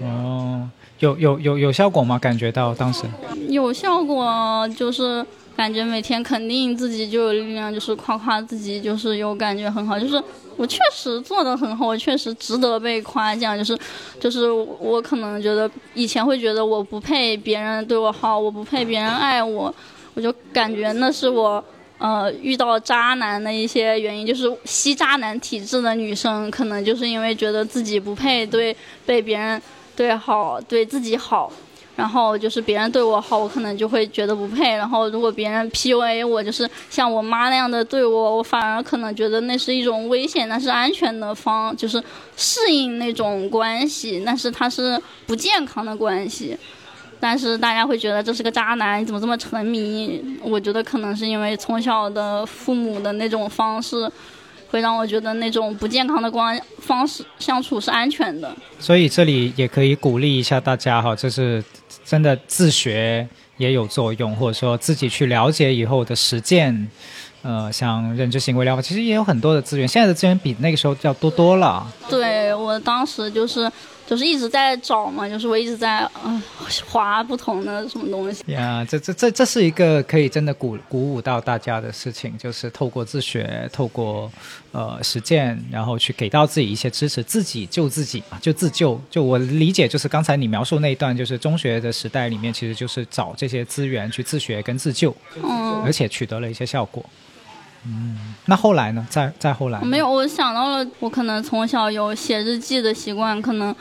[0.00, 2.18] 哦，有有有有效果吗？
[2.18, 3.04] 感觉到当时
[3.48, 5.24] 有效果，就是。
[5.56, 10.22] 感觉每天肯定自己就有力量，就是夸夸自己，就是有感觉很好，就是
[10.56, 13.78] 我确实做的很好，我确实值得被夸奖，就是，
[14.18, 19.72] 就是我可能觉得以前会觉得我不配别人对我好，我不配别人爱我，
[20.14, 21.62] 我就感觉那是我
[21.98, 29.60] 呃遇到渣男的一些原因，就是吸渣男体质的女生，可能就是因为觉得自己不配对被别人
[29.94, 31.52] 对好，对自己好。
[31.94, 34.74] 然后就是别人对我好，我可能就会觉得不配。
[34.74, 42.02] 然后如果别人 PUA 我，就是像我妈那样的对我，我反而可能觉得那是一种危险，那是安全的方，就是
[42.36, 46.56] 适应那种关系，但是它是不健康的关系。
[47.20, 50.22] 但是大家会觉得这是个渣男，你怎么这么沉迷？
[50.42, 54.10] 我觉得可能是因为从小的父母的那种方式。
[54.72, 61.62] 会让我觉得那种不健康的关方式相处是安全的，所以这里也可以鼓励一下大家哈，就是
[62.04, 63.26] 真的自学
[63.56, 66.88] 也有作用，或者说自己去了解以后的实践，
[67.42, 71.86] 呃，像认知行为疗法，其实也有很多的资源，现在的资源比那个时候要多多了。
[72.08, 73.70] 对我当时就是。
[74.06, 76.42] 就是一直在找嘛，就是我一直在嗯
[76.88, 78.42] 划不同的什么东西。
[78.52, 84.30] 呀，这这这这是一个可以真的鼓鼓舞到大家的事情，就是透过自学，透过
[84.72, 89.00] 呃实践，然后去给到自己一些支持，自己救自己嘛，就自救。
[89.10, 97.04] 就我理解，就是刚才你描述那一段，就是中学的时代里面，其实就是找这些资源去自学跟自救，嗯，而且取得了一些效果。
[97.84, 98.16] 嗯，
[98.46, 99.04] 那后来呢？
[99.10, 99.80] 再再后来？
[99.80, 103.74] 没有，我想到了，我可能从小有写日记的习惯，可能，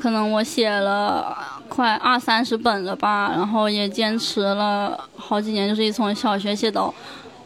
[0.00, 1.36] 可能我写了
[1.68, 6.94] 快二三十本了吧，然后也坚持了好几年，就是从小学写到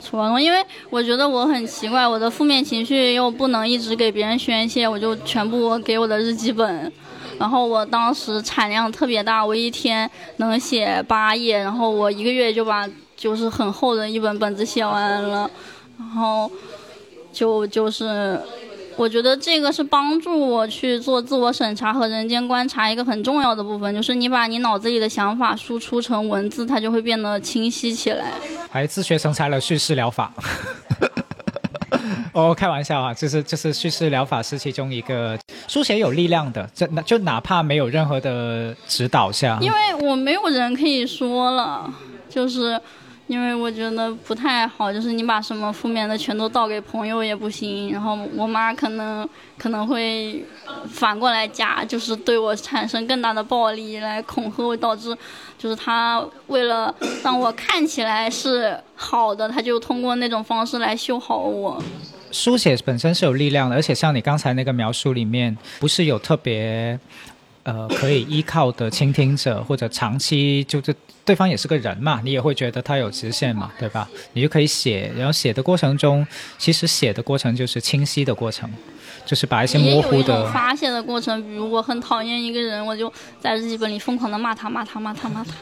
[0.03, 6.93] 初中，因为我觉得我很奇怪，我的负面情绪又不能一直给别人宣泄，我就全部给我的日记本。
[7.39, 15.51] 然后我当时产量特别大，我一天能写八页，然后我一个月就把就是很厚的一本本子写完了，
[15.99, 16.51] 然后
[17.33, 18.41] 就就是。
[18.99, 28.33] 我觉得这个是帮助我去做自我审查和人间观察一个很重要的部分，就是你把你脑子里的想法输出成文字，它就会变得清晰起来。
[28.71, 30.33] 还自学成才了叙事疗法。
[32.33, 35.39] 哦，开玩笑啊，就是就是叙事疗法是其中一个
[35.69, 41.93] 书写有力量的，这那就哪怕没有任何的指导下，因为我没有人可以说了，
[42.31, 42.81] 就是。
[43.27, 47.91] 因为我觉得不太好，就是你把什么负面的全都倒给朋友也不行。
[47.91, 50.45] 然后我妈可能可能会
[50.89, 55.17] 反过来加，就是对我产生更大的暴力来恐吓我，导致
[55.59, 61.83] 就是她为了让我看起来是好的，她就通过那种方式来修好我。
[62.31, 66.99] 书写本身是有力量的，而且像你刚才那个描述里面，不是有特别
[67.67, 70.97] 呃可以依靠的倾听者，或者长期就是。
[71.27, 74.09] 对方也是个人嘛，你也会觉得他有直线嘛，对吧？
[74.35, 76.25] 你就可以写，然后写的过程中，
[76.57, 78.73] 其实写的过程就是清晰的过程，
[79.25, 81.43] 就是把一些模糊的发泄的过程。
[81.43, 85.53] 比如我很讨厌一个人，我就在日记本里疯狂的骂他，骂他，骂他，骂他。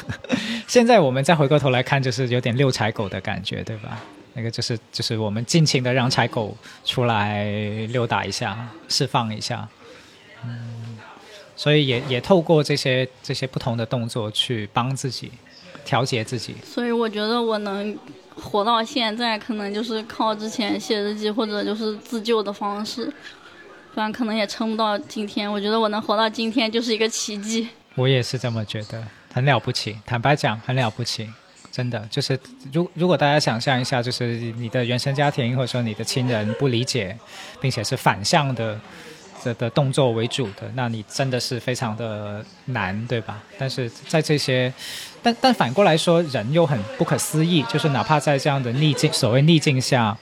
[0.66, 3.98] 现在我们再回过头来看，就是有点遛柴狗的感觉，对吧？
[4.32, 7.44] 那个就是就是我们尽情的让柴狗出来
[7.90, 9.68] 溜达一下，释放一下，
[10.46, 10.81] 嗯。
[11.62, 15.30] 所以也也透过这些这些不同的动作去帮自己
[15.84, 16.56] 调节自己。
[16.64, 17.96] 所以我觉得我能
[18.34, 23.06] 活到现在，可能就是靠之前写日记或者就是自救的方式，
[23.94, 25.48] 不然可能也撑不到今天。
[25.48, 27.68] 我觉得我能活到今天就是一个奇迹。
[27.94, 29.00] 我也是这么觉得，
[29.32, 29.96] 很了不起。
[30.04, 31.30] 坦白讲，很了不起，
[31.70, 32.36] 真的就是，
[32.72, 37.16] 如如果大家想象一下，就是你的原生家庭或者说你的亲人不理解，
[37.60, 38.80] 并且是反向的。
[39.44, 43.40] 的的动作为主的，那你真的是非常的难，对吧？
[43.58, 44.72] 但是在这些，
[45.22, 50.16] 但但反过来说，人又很不可思议，就是哪怕在这样的逆境，所谓逆境下，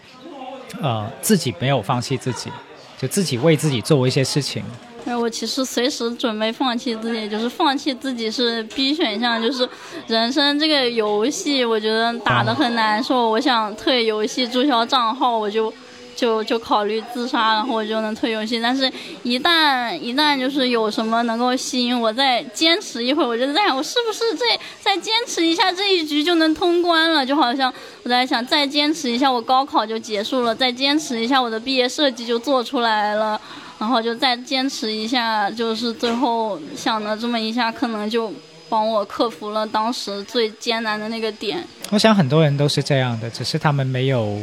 [0.81, 2.51] 呃，自己没有放弃自己，
[2.99, 4.63] 就自己为自己做一些事情。
[5.07, 9.69] 哎，我其实随时准备放弃自己，就是放弃自己是 B 选项，就是
[10.07, 15.73] 人生这个游戏，我觉得打得很难受，我想退游戏注销账号，我就。
[16.17, 18.61] 就就考虑自杀，然后我就能退游戏。
[18.61, 18.91] 但是，
[19.23, 24.45] 一旦一旦就是有什么能够吸引我再坚持一会儿，我就在想，我是不是这
[24.83, 27.25] 再坚持一下这一局就能通关了？
[27.25, 33.41] 就好像我在想，再坚持一下，我高考就结束了；再坚持一下，我的毕业设计就做出来了。
[33.79, 38.31] 然后就再坚持一下，就是最后想了这么一下，可能就
[38.69, 41.67] 帮我克服了当时最艰难的那个点。
[41.91, 44.39] 我想很多人都是这样的，只是他们没有。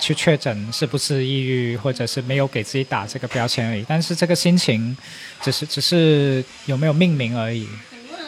[0.00, 3.84] 去确诊是不是抑郁，或者是没有给自己打这个标签而已。
[3.86, 4.96] 但是这个心情，
[5.42, 7.68] 只是只是有没有命名而已。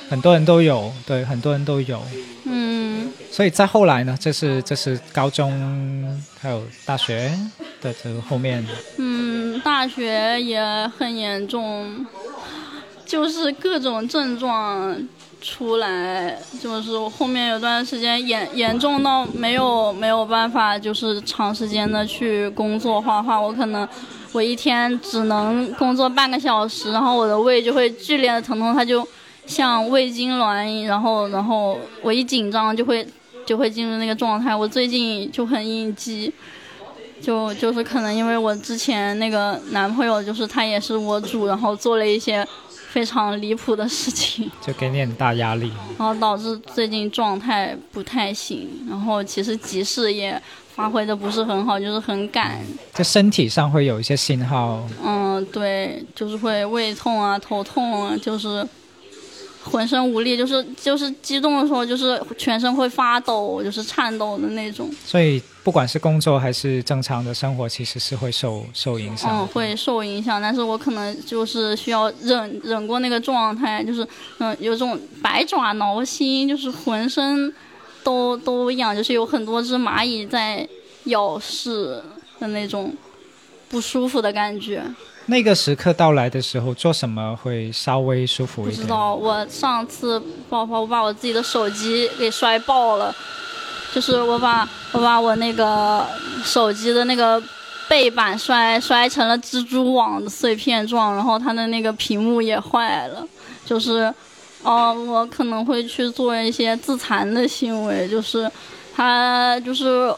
[0.08, 2.04] 很多人都有，对，很多人都有。
[2.44, 3.10] 嗯。
[3.30, 4.14] 所以再后来呢？
[4.20, 7.32] 这是这是高中还有大学
[7.80, 8.62] 的这个后面。
[8.98, 10.60] 嗯，大学也
[10.98, 12.04] 很严重，
[13.06, 14.94] 就是各种症状。
[15.42, 23.40] 出来就是我后面有段时间严严重到没有没有办法，就是长时间的去工作画画。
[23.40, 23.86] 我可能
[24.30, 29.06] 我一天只能工作半个小时，然后我的胃就会剧烈的疼痛，它就
[29.44, 33.04] 像胃痉挛，然后然后我一紧张就会
[33.44, 34.54] 就会进入那个状态。
[34.54, 36.32] 我最近就很应激，
[37.20, 42.46] 就就是可能因为我之前那个男朋友就是他也是我主，然后做了一些。
[42.92, 50.40] 非常离谱的事情，就给你很大压力，然后导致最近状态不太行，然后其实集市也
[50.74, 52.60] 发挥的不是很好，就是很赶。
[52.92, 54.86] 就身体上会有一些信号。
[55.02, 58.68] 嗯，对，就是会胃痛啊、头痛啊，就是。
[59.64, 64.90] 浑身无力，就是就是激动的时候，就是全身会发抖，就是颤抖的那种。
[65.04, 69.30] 所以不管是工作还是正常的生活，其实是会受受影响。
[69.30, 74.06] 嗯，会受影响，但是我可能就是需要忍忍过那个状态，就是
[74.38, 77.52] 嗯有种百爪挠心，就是浑身
[78.02, 80.68] 都都痒，就是有很多只蚂蚁在
[81.04, 82.02] 咬噬
[82.40, 82.92] 的那种
[83.68, 84.82] 不舒服的感觉。
[85.26, 88.76] 那个时刻到来的时候，做什么会稍微舒服一点？
[88.76, 90.20] 不知道，我上次
[90.50, 93.14] 爆发，我把我自己的手机给摔爆了，
[93.94, 96.04] 就是我把我把我那个
[96.42, 97.40] 手机的那个
[97.88, 103.24] 背板摔摔成了蜘蛛网的碎片状，然后它的那个屏幕也坏了，
[103.64, 104.12] 就是，
[104.64, 108.50] 哦，我可能会去做一些自残的行为，就是
[108.92, 110.12] 它就是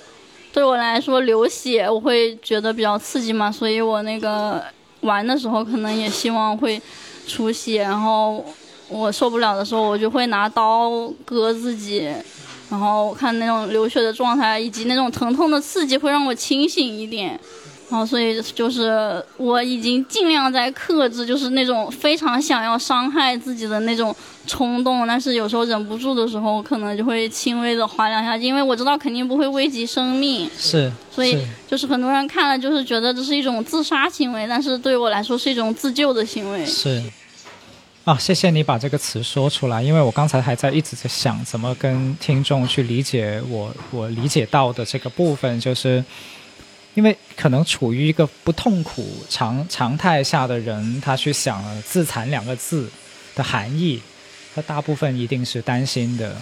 [0.51, 4.65] 对我来说流血，我会觉得比较刺激嘛，所以我那个。
[5.05, 6.81] 玩的时候，可能也希望会
[7.27, 8.45] 出血，然后
[8.89, 12.11] 我受不了的时候，我就会拿刀割自己，
[12.71, 17.39] 然后看那种流血的状态以及那种疼痛的刺激，会让我清醒一点。
[17.91, 24.14] 然后，所以就是我已经尽量在克制，就是那种非常想要伤害自己的那种
[24.47, 30.51] 冲动，但是有时候忍不住的时候，可能就会轻微的划两下，因为我知道肯定不会危及生命。
[30.59, 36.64] 是，所以就是很多人看了就是觉得这是一种自杀行为，但是对我来说是一种自救的行为。
[36.64, 37.03] 是，
[38.05, 46.03] 啊，谢谢你把这个词说出来，因为我刚才还在一直在想怎么跟听众去理解我我理解到的这个部分，就是。
[46.95, 52.89] 因为可能处于一个不痛苦常常态下的人，他去想了“自残”两个字
[53.35, 54.01] 的含义，
[54.55, 56.37] 他大部分一定是担心的，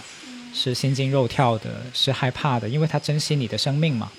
[0.53, 4.11] 是心惊肉跳的，是害怕的，因为他珍惜你的生命嘛。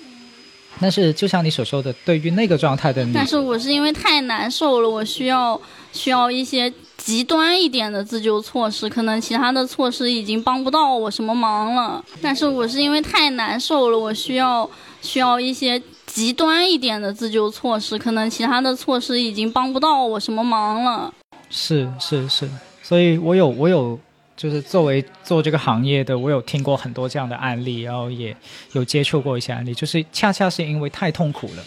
[0.80, 5.60] 但是就像你所说的，对于那个状态的你，但是我是因为太难受了，我需要
[5.92, 12.04] 需要一些极端一点的自救措施，可能其他的措施已经帮不到我什么忙了。
[12.20, 14.68] 但是我是因为太难受了，我需要
[15.00, 15.80] 需要一些。
[16.14, 21.12] 极端一点的自救措施，可能其他的措施已经帮不到我什么忙了。
[21.50, 22.48] 是是是，
[22.84, 23.98] 所以我有我有，
[24.36, 28.34] 就是作为做这个行业的，我有听过很多这样的案例，然后也
[28.74, 31.64] 有接触过一些案例，就是恰恰是因为太痛苦了。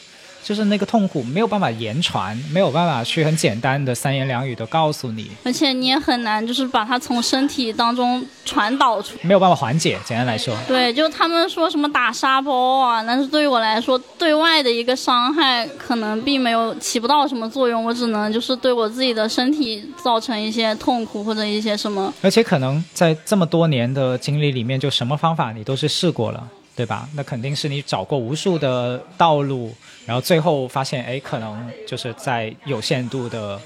[0.47, 9.99] 就是那个痛苦没有办法言传，没有办法去很简单的三言两语的告诉你，而且你也很难就是把它从身体当中传导出，没有办法缓解。
[10.05, 22.13] 简单来说，对，就他们说什么打沙包啊，但是对于我来说，对外的一个伤害可能并没有起不到什么作用，我只能就是对我自己的身体造成一些痛苦或者一些什么。
[22.21, 26.47] 而且可能在这么多年的经历里面，就什么方法你都是试过了。
[26.77, 27.09] 对吧？
[27.15, 29.73] 那肯定是你找过无数的道路，
[30.05, 33.59] 然后最后发现，哎，可能就是在有限度的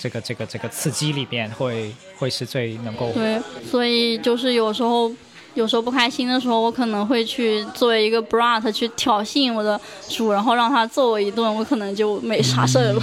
[0.00, 3.12] 这个这个这个刺激里边，会会是最能够。
[3.12, 3.40] 对，
[3.70, 5.08] 所以就是有时候
[5.54, 13.02] 有时候不开心的时候，我可能会去作为一个 brat 去挑衅我的主，然后让他揍我一顿，我可能就没啥事儿了。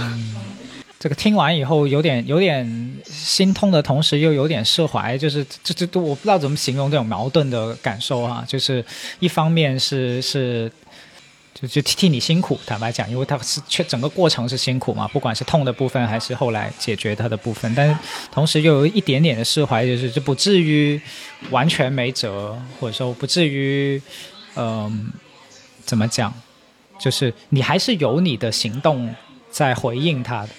[1.00, 8.44] 这个听完以后有点有点心痛的同时又有点释怀，就是这这都我不知道怎么形容这种矛盾的感受啊。
[8.46, 8.84] 就是
[9.18, 10.70] 一方面是是
[11.54, 17.96] 就就替你辛苦，坦白讲，因为他是却整个过程是辛苦嘛，不管是痛的部分还是后来解决它的部分，但是
[18.30, 21.00] 同时又有一点点的释怀，就是就不至于
[21.48, 23.98] 完全没辙，或者说不至于
[24.54, 25.10] 嗯
[25.86, 26.30] 怎么讲，
[27.00, 29.14] 就是你还是有你的行动
[29.50, 30.50] 在回应他的。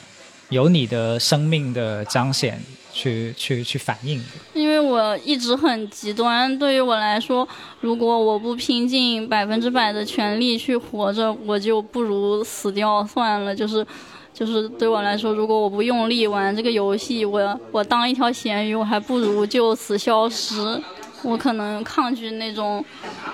[0.52, 4.22] 有你的生命的彰显，去去去反应。
[4.54, 7.48] 因为我一直很极端，对于我来说，
[7.80, 13.56] 如果我不拼尽百分之百的全力去活着，我就不如死掉算了。
[13.56, 13.86] 就是，
[14.34, 20.78] 就是对我来说，如果我不用力玩这个游戏，我我当一条咸鱼，我还不如就此消失。
[21.24, 22.84] 我可能抗拒那种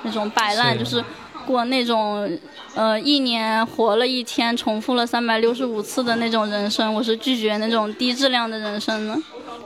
[0.03, 1.03] 那种摆烂，就是。
[1.48, 2.30] 过那种，
[2.76, 9.18] 呃，一年活了一天，重复了三百六十五次的那种人生，我是拒绝那种低质量的人生的。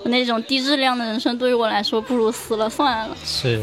[0.06, 3.18] 那种低质量的人生对于我来说，不如死了算了。
[3.26, 3.60] 是。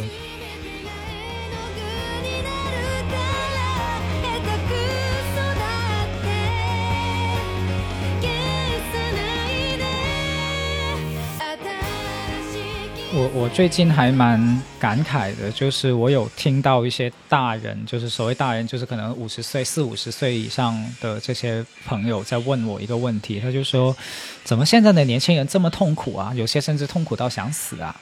[13.19, 23.95] 我我最近还蛮感慨的，就是我有听到一些大人，就是所谓大人，就是可能五十岁、四五十岁以上的这些朋友在问我一个问题，他就说，
[24.45, 26.33] 怎么现在的年轻人这么痛苦啊？
[26.37, 28.01] 有些甚至痛苦到想死啊！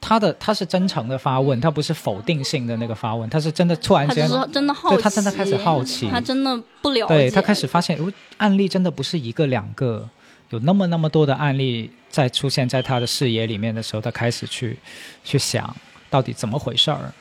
[0.00, 7.98] 他的他是真诚的发问，他不是否定性的那个发问，他是真的突然间，真的好奇，他真的开始好奇，他真的不了解，对他开始发现，
[8.36, 10.08] 案例真的不是一个两个。
[10.50, 14.78] 有那么那么多的案例在出现在他的视野里面的时候，他开始去
[15.24, 15.74] 去想
[16.08, 17.12] 到底怎么回事儿。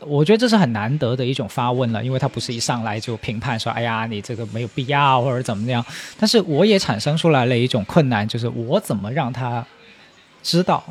[0.00, 5.82] 我觉得这是很难得的一种发问了，因为他不是一上来就评判说：“哎呀，你这个没有必要或者怎么样。”
[6.20, 9.66] 但是我也产生出来了一种困难，就是我怎么让他
[10.42, 10.84] 知道，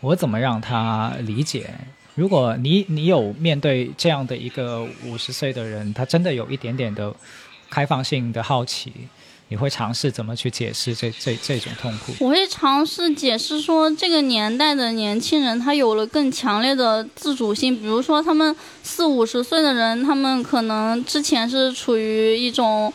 [0.00, 1.70] 我怎么让他理解。
[2.16, 7.14] 如果你你有面对这样的一个五十岁的人，他真的有一点点的
[7.70, 8.92] 开放性的好奇。
[9.50, 12.12] 你会尝试怎么去解释这这这种痛苦？
[12.20, 22.92] 我会尝试解释说，这个年代的年轻人他有了更强烈的自主性，比如说他们四五十岁的人，他们可能之前是处于一种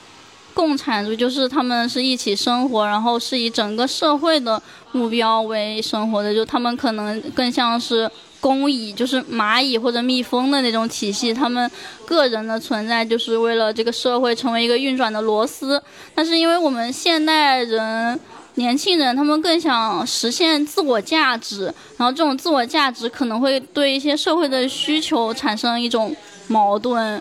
[0.53, 4.61] 共产主义，就是他们是一起生活，然后是以整个社会的
[4.91, 8.07] 目标为生活的，就他们可能更像是
[8.44, 11.72] 工蚁，就是蚂蚁或者蜜蜂的那种体系，他们
[12.06, 15.82] 个人的存在就是为了这个社会成为一个运转的螺丝。
[16.14, 18.20] 但是因为我们现代人。
[18.56, 26.15] 年轻人他们更想实现自我价值，然后这种自我价值可能会对一些社会的需求产生一种
[26.48, 27.20] 矛盾，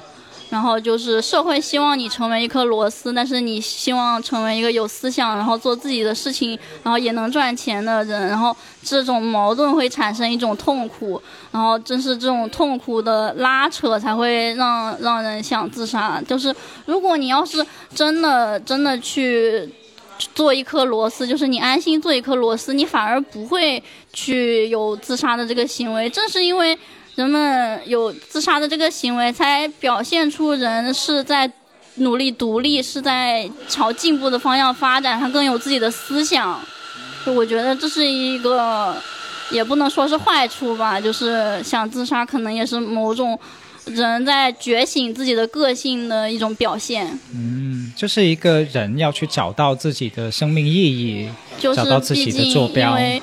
[0.52, 6.50] 然后就是社会希望你成为一颗螺丝，但是你希望成为一个有思想，然后做自己的事情，
[6.82, 11.20] 然后也能赚钱的人，然后这种矛盾会产生一种痛苦，
[11.50, 16.22] 然后正是这种痛苦的拉扯才会让让人想自杀。
[16.28, 16.54] 就是
[16.84, 19.66] 如果你要是真的真的去。
[20.36, 26.08] 做一颗螺丝，就是你安心做一颗螺丝，你反而不会去有自杀的这个行为。
[26.08, 26.78] 正是因为
[27.14, 31.50] 人们有自杀的这个行为，才表现出人是在
[31.96, 36.60] 努力独立，是在朝进步的方向发展，他更有自己的思想。
[37.24, 38.96] 就我觉得这是一个，
[39.50, 43.38] 也不能说是坏处吧，就是想自杀，可能也是某种。
[43.86, 47.18] 人在觉醒自己的个性的一种表现。
[47.34, 51.28] 嗯，就是一个人要去找到自己的生命意义，
[51.58, 52.90] 找到自己的坐标。
[52.90, 53.20] 因为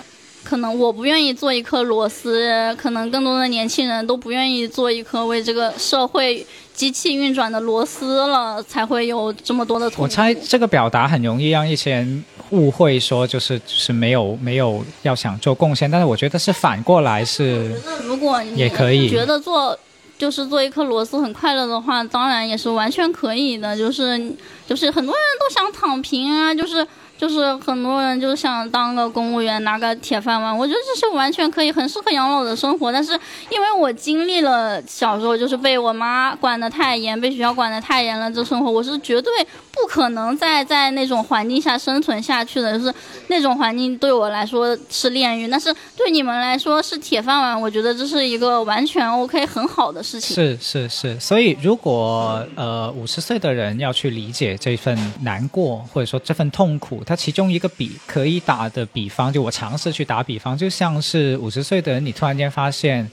[0.49, 6.43] 可能我不愿意做一颗螺丝，可能更多的年轻人都不愿意做一颗为这个社会
[6.73, 9.91] 机器运转的螺丝了，才会有这么多的。
[9.97, 17.79] 我猜这个表达很容易让一些人误会，说就是是没有没有要想做贡献，但是我觉得是反过来是。
[18.03, 19.77] 如果你也可以觉得做。
[20.17, 23.77] 就是做一颗螺丝很快乐的话，当然也是完全可以的。
[23.77, 24.19] 就是，
[24.67, 26.85] 就是很多人都想躺平啊，就是。
[27.19, 32.93] 就是很多人就想当个公务员拿个铁饭碗，我觉得这是完全可以很适合养老的生活。
[32.93, 33.11] 但是
[33.49, 39.45] 因为我经历了小时候就是被我妈管得太严，被学校管得太严了，这生活我是绝对
[39.81, 42.77] 不可能再在那种环境下生存下去的。
[42.77, 42.93] 就是
[43.27, 47.59] 那种环境对我来说是炼狱，但是对你们来说是铁饭碗。
[47.59, 50.35] 我觉得这是一个完全 OK 很好的事情。
[50.35, 57.03] 是是是，所以如果呃五十岁的人要去理解这份难过或者说这份痛苦。
[57.05, 63.09] 它其中一个比可以打的比方，就我尝试去打比方，就像是五十岁的人，你突然间发现，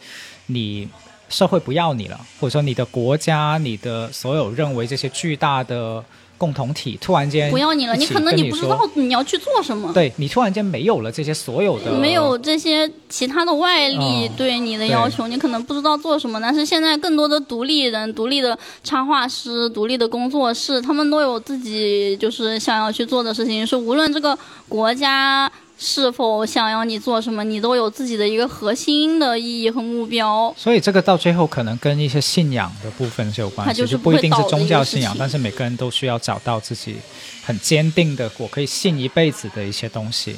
[0.47, 0.89] 你
[1.29, 6.05] 社会不要你了，或者说你的国家、你的所有认为这些巨大的。
[6.39, 9.93] 共同体突然间不要你了，你可能你不知道你要去做什么。
[9.93, 16.41] 对你突然间没有了这些所有的，没有这些其他的外力对你的要求，你可能不知道做什么。
[16.41, 24.39] 但是现在更多的独立人、独立的插画师、独立的工作室，他们都有自己就是想要去做的事情，是无论这个
[24.69, 25.51] 国家。
[25.79, 30.55] 是否想要你做什么，你都有自己的一个核心的意义和目标。
[30.57, 36.97] 所以这个到最后可能跟一些信仰的部分是有关系，就不一定是宗教信仰，但是每个人都需要找到自己
[37.45, 40.35] 很坚定的，我可以信一辈子的一些东西，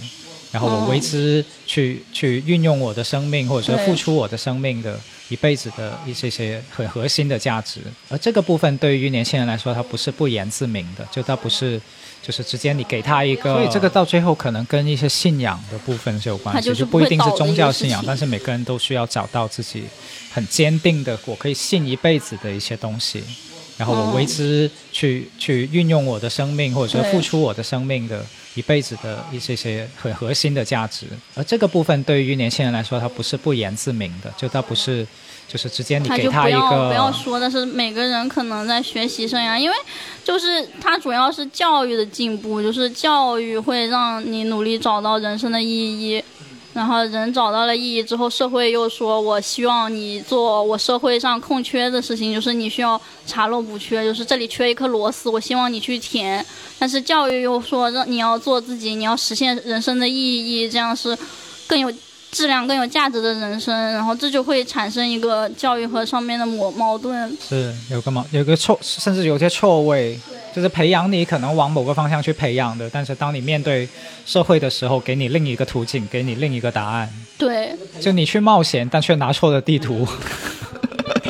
[0.51, 4.99] 然后我为之去去运用我的生命，或者说付出我的生命的
[5.29, 7.81] 一辈子的一些些很核心的价值。
[8.09, 11.81] 而这个部分对于年轻人来说，它不是不言自明的，就它不是。
[12.23, 19.85] 就是直接你给他一个，所以这个到最后可能跟一些信仰的部分是有关系，就不一定是宗教信仰，但是每个人都需要找到自己
[20.33, 23.23] 很坚定的，我可以信一辈子的一些东西，
[23.77, 28.25] 然后我为之去去运用我的生命，或者说付出我的生命的
[28.55, 31.07] 一辈子的一些些很核心的价值。
[31.35, 35.07] 而这个部分对于年轻人来说，它不是不言自明的，就它不是。
[35.51, 39.77] 就是直接你给他一个，不要说的是每个人可能在学习生涯，因为
[40.23, 46.23] 就是它主要是教育的进步，就是教育会让你努力找到人生的意义，
[46.75, 56.45] 然后人找到了意义之后，社会又说我希望你做我社会上空缺的事情，就是你需要查漏补缺，就是这里缺一颗螺丝，我希望你去填，
[56.79, 61.17] 但是教育又说让你要做自己，你要实现人生的意义，这样是
[61.67, 61.91] 更有。
[62.31, 67.37] 质量更有价值的人生，然后这就会产生一个教育和上面的矛矛盾。
[67.41, 70.19] 是有个矛，有个错，甚至有些错位，
[70.55, 73.89] 就是培养你可能往某个方向去培养的，但是当你面对
[74.27, 77.11] 社会的时候，给你另一个途径，给你另一个答案。
[77.37, 80.07] 对，就你去冒险，但却拿错了地图。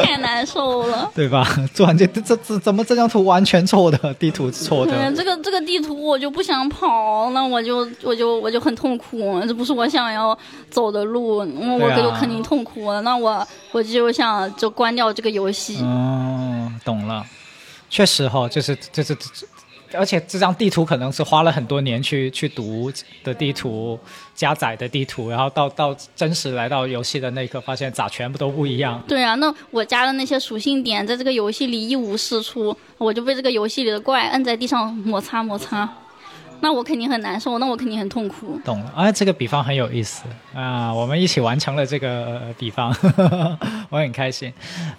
[0.02, 1.46] 太难受了， 对吧？
[1.74, 4.14] 做完这，这这怎么这张图完全错的？
[4.14, 5.12] 地图错的。
[5.12, 10.36] 这个这个地图我就不想跑，那我就我就我就很痛苦，这不是我想要
[10.70, 12.92] 走的路，那我就肯定痛苦。
[13.02, 15.80] 那我我就想就关掉这个游戏。
[15.82, 17.24] 哦，懂了，
[17.90, 19.16] 确实哈，就是就是
[19.92, 22.92] 而且这张地图可能是花了很多年去去读
[23.22, 23.98] 的地图，
[24.34, 29.02] 加载的地图，然后到到真实来到游戏的那一刻，发现咋全部都不一样。
[29.06, 35.88] 对啊，那我加的那些属性点在这个游戏里一无是处，我就被这个游戏里的怪摁在地上摩擦摩擦。
[36.60, 38.60] 那我肯定很难受，那我肯定很痛苦。
[38.64, 40.24] 懂了啊，这个比方很有意思
[40.54, 42.94] 啊，我们一起完成了这个比方，
[43.90, 44.52] 我很开心。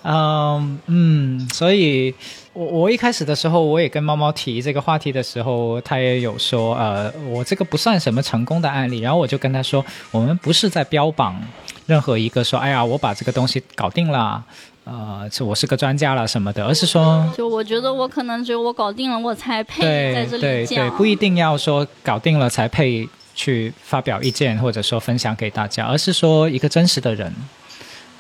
[0.03, 2.13] 嗯嗯，所以
[2.53, 11.39] 我我一开始的时候，我也跟猫猫提这个话题的时候，他也有说，呃，我这个不算什么成功的案例，然后我就跟他说，我们不是在标榜
[11.85, 14.43] 任何一个说，哎呀，我把这个东西搞定了。
[14.91, 19.83] 呃，这我是个专家了什么的，而是说，就我觉得我可能只有我搞定了，我才配
[20.15, 27.31] 在这里对对对，不一定要说搞定了才配去发表意见或者说分享给大家，而是说一个真实的人。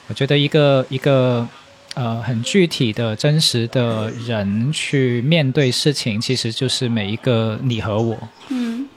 [0.07, 1.47] 我觉得一个一个
[1.95, 8.15] 呃很具体的真实的人去面对事情，其实就是每一个你和我。
[8.49, 8.87] 嗯，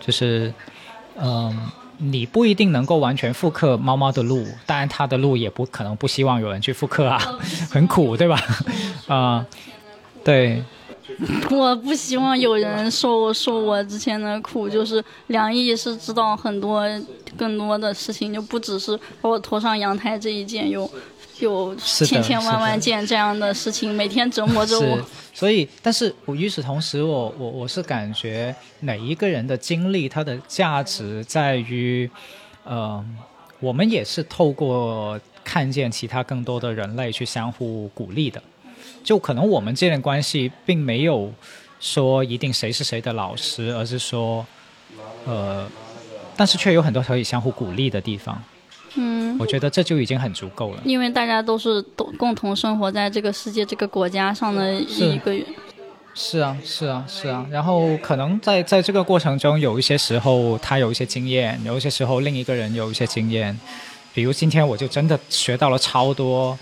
[0.00, 0.54] 就是
[1.20, 1.54] 嗯。
[1.98, 7.18] 你不一定能够完全复刻猫猫的路，当然它的路也不可能不希望有人去复刻啊，
[7.70, 8.38] 很苦，对吧？
[9.06, 9.46] 啊，
[10.24, 10.62] 对。
[11.50, 16.82] 我不希望有人受受我之前的苦，就是梁毅是知道很多
[17.36, 20.90] 更多的事情，就不只是把我拖上阳台这一件，有
[21.40, 24.98] 有千千万万件这样的事情，每天折磨着我。
[25.32, 32.08] 所以，但是我与此同时，我我我是感觉每一个人的经历，它的价值在于，
[32.62, 33.04] 呃，
[33.58, 38.40] 我们也是透过看见其他更多的人类去相互鼓励的。
[39.02, 41.32] 就可能我们这段关系并没有
[41.80, 44.46] 说一定谁是谁的老师，而是说，
[45.26, 45.68] 呃，
[46.36, 48.40] 但是却有很多可以相互鼓励的地方。
[48.96, 50.80] 嗯，我觉得这就已经很足够了。
[50.84, 55.44] 因为大家都是都共同生活在这个世界、这个国家上的一个人。
[56.14, 57.44] 是啊，是啊，是啊。
[57.50, 63.58] 然后可能在在这个过程中，有一些时候他有一些经验，有一些时候另一个人有一些经验。
[64.12, 66.56] 比如今天我就真的学到了超多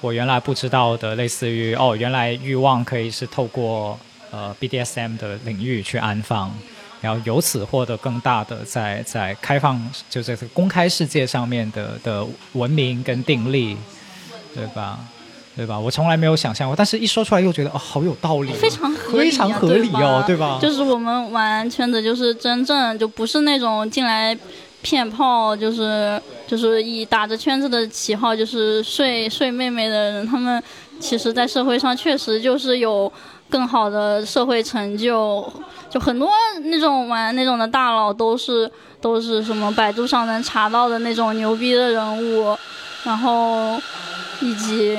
[0.00, 3.96] 我原来不知道的，类似于哦，原来欲望可以是透过
[4.32, 6.52] 呃 BDSM 的领域去安放。
[7.00, 13.76] 然后由此获得更大的在在开放就这个公开世界上面的的文明跟定力，
[14.54, 14.98] 对吧？
[15.56, 15.78] 对吧？
[15.78, 20.58] 我从来没有想象过，但是一说出来又觉得哦，好有道理，非常合理，非常合理哦，对吧？
[20.60, 24.36] 就是我们玩圈子，就是真正就不是那种进来
[24.82, 30.62] 骗炮，就是就是以打着圈子的旗号就是睡睡妹妹的人，他们
[31.00, 33.10] 其实在社会上确实就是有
[33.48, 35.50] 更好的社会成就。
[35.88, 36.28] 就很多
[36.64, 38.70] 那种玩那种的大佬都是
[39.00, 42.58] 都是什么百度上能查到的那种牛逼的人物，
[43.04, 43.80] 然后
[44.40, 44.98] 以及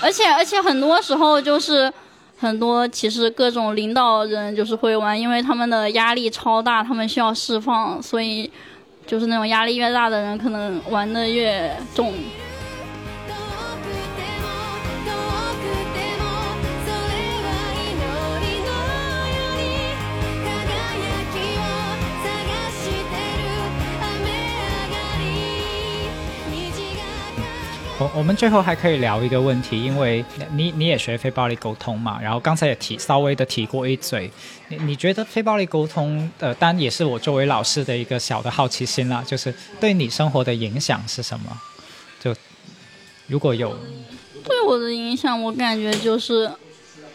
[0.00, 1.92] 而且而且很多时候就是
[2.38, 8.50] 很多其实各种领导人就是会玩，因为他们的压力超大，他们需要释放，所以
[9.06, 12.14] 就是那种压力越大的人可能玩的越重。
[28.00, 30.24] 我我们最后还可以聊一个问题，因为
[30.56, 34.28] 你你也学非暴力沟通嘛，然后刚才也提稍微的提过一嘴，
[34.68, 41.56] 你你觉得非暴力沟通，呃，当然也是我作为老师的一个小的好奇心啦，就是对你生活的影响是什么？
[42.20, 42.34] 就
[43.28, 43.78] 如果有
[44.44, 46.50] 对我的影响，我感觉就是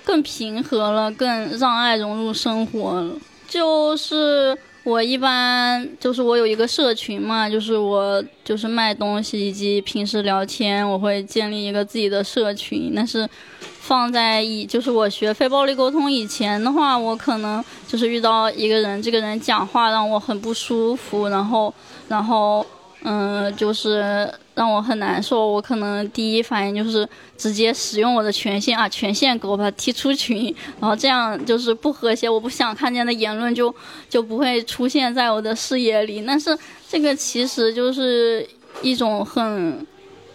[0.06, 3.14] 更平和了，更让爱融入生活了，
[3.49, 4.57] 就是。
[4.90, 12.91] 我一般就是我有一个社群嘛，就是我就是卖东西以及平时聊天，我会建立一个自己的社群。
[12.95, 13.30] 但是
[13.61, 21.74] 放在以就是我学非暴力沟通以前的话，我可能就是遇到一个人，这个人讲话让我很不舒服，然后
[22.07, 22.66] 然后。
[23.02, 25.48] 嗯，就是让我很难受。
[25.48, 27.08] 我可能第一反应就是
[27.38, 32.28] 直接使用我的权限啊，权限给我把他踢出群，然后这样就是不和谐。
[32.30, 33.74] 我不想看见的言论就
[34.10, 36.22] 就不会出现在我的视野里。
[36.28, 36.58] 但是
[36.90, 38.46] 这个其实就是
[38.82, 39.88] 一种很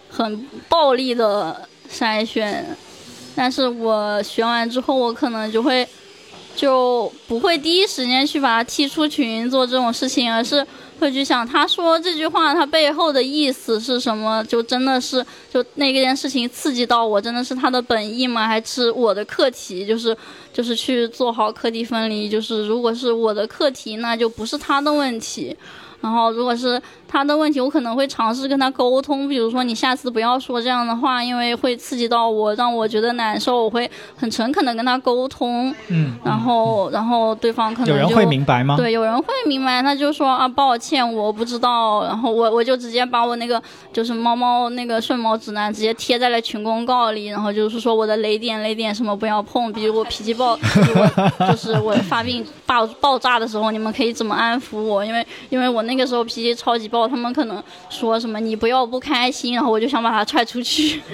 [0.09, 2.65] 很暴力的筛选。
[3.35, 5.87] 但是我学完之后，我可能就会
[6.55, 10.65] 就不会第一时间去把他踢出群做这种事情，而是。
[10.99, 14.43] 会去想他说这句话，他背后的意思是什么？
[14.45, 18.47] 就真的是就那件事情刺激到我，真的是他的本意吗？
[18.47, 19.85] 还是我的课题？
[19.85, 20.15] 就是
[20.53, 22.29] 就是去做好课题分离。
[22.29, 25.55] 就是如果是我的课题，那就不是他的问题。
[26.05, 33.63] 然后如果是他的问题，我可能会尝试跟他沟通，比如说你下次不要说这样的话，因为会刺激到我，让我觉得难受。
[33.63, 38.75] 我会很诚恳的跟他沟通，嗯，然后然后对方可能有人就会明白吗？
[38.77, 42.03] 对，有人会明白，他就说啊，抱歉，我不知道。
[42.03, 43.59] 然后我我就直接把我那个
[43.91, 50.55] 就是猫猫那个顺毛指南直接贴在了群公告里，然后就是说我的雷点雷点什么不要碰，比如我脾气暴，
[51.49, 55.03] 就是我发病爆爆炸的时候，你们可以怎么安抚我？
[55.03, 61.01] 因为因为我那个时候脾气超级暴，他们可能说什么你不要不开心，然后我就想把他踹出去。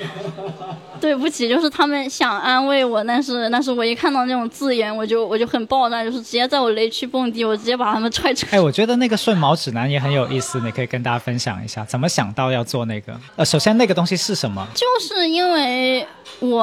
[1.02, 8.56] 对不起，就是他们想安慰我，但是但是我一看到那种字眼，我就我就很爆炸，就是直接在我雷区蹦迪，我直接把他们踹出去。
[8.56, 13.20] 哎，我觉得那个顺毛指南也很有意思，你可以跟大家分享一下，怎么想到要做那个？
[13.36, 14.64] 呃，首先那个东西是什么？
[14.76, 16.06] 就是因为
[16.40, 16.62] 我，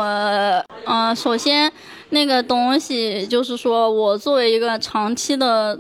[0.85, 1.73] 呃，首先
[2.11, 5.77] 那个东西就是说我作为一个长期的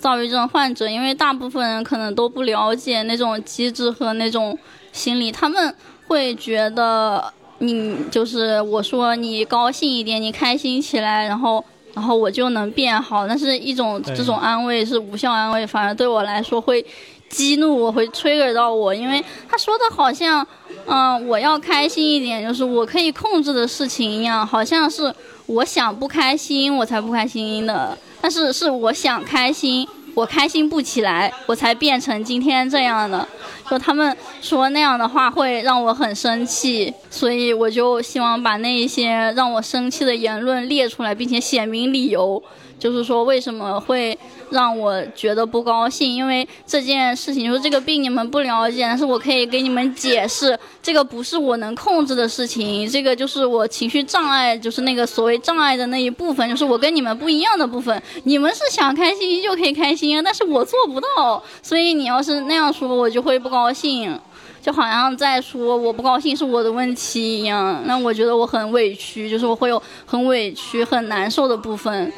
[0.00, 4.58] 躁郁症患者，因为大部分人可能都不了解那种机制和那种
[4.92, 5.74] 心理，他们
[6.06, 11.64] 会觉得你就是我说你高兴一点，你开心起来，然后。
[11.94, 16.84] 然后我就能变好，但是一种这种安慰是无效安慰，反而对我来说会
[17.28, 20.46] 激怒我，会 trigger 到我，因为他说的好像，
[20.86, 25.12] 嗯、我要开心一点，就是我可以控制的事情一样，好像是
[25.46, 33.26] 我想不开心我才不开心的，但是是我想开心，我开心不起来，我才变成今天这样的。
[33.70, 42.42] 就他们说那样的话会让我很生气，所以我就希望把那一些让我生气的言论列出来，并且写明理由，
[42.78, 44.16] 就是说为什么会
[44.50, 46.14] 让我觉得不高兴。
[46.14, 58.02] 因为这件事情，就是这个病你们不了解，但是我可以给你们解释，这个不是我能控制的事情，这个就是我情绪障碍，就是那个所谓障碍的那一部分，就是我跟你们不一样的部分。
[58.24, 64.18] 你们是想开心就可以开心啊，但是我做不到，所以你要是那样说，我就会不高兴。
[64.60, 72.12] 就好像在说我不高兴是我的问题一样，那我觉得我很委屈，就是我会有很委屈、很难受的部分。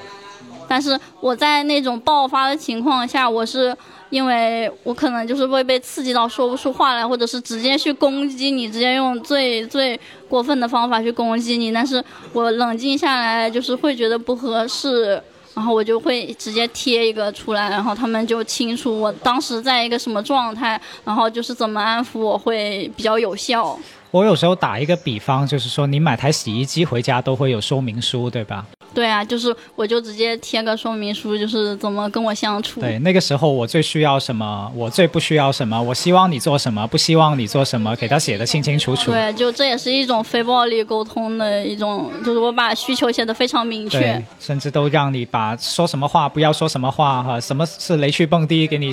[0.71, 3.77] 但是我在那种爆发的情况下，我是
[4.11, 9.99] 因为我可能就是会被刺激到说不出话来，或者是直接去攻击你，直接用最最
[10.29, 11.73] 过分的方法去攻击你。
[11.73, 12.03] 但是
[12.33, 15.21] 我冷静下来，就是会觉得不合适，
[15.55, 23.77] 然后我就会直接贴一个出来，然后他们就清楚我当时在一个什么状态，然后就是怎么安抚我会比较有效。
[24.13, 28.65] 我有时候打一个比方，就是说你买台洗衣机回家都会有说明书，对吧？
[28.93, 32.81] 对啊，就是我就直接贴个说明书，就是怎么跟我相处。
[32.81, 39.11] 对，那个时候我最需要什么，我最不需要什么，我希望你做什么，不希望你做什么，给他写的清清楚楚。
[39.11, 48.93] 对，就这也是一种非暴力沟通的一种，就是我把需求写的非常明确。，甚至都让你把说什么话不要说什么话哈，什么是雷区蹦迪，给你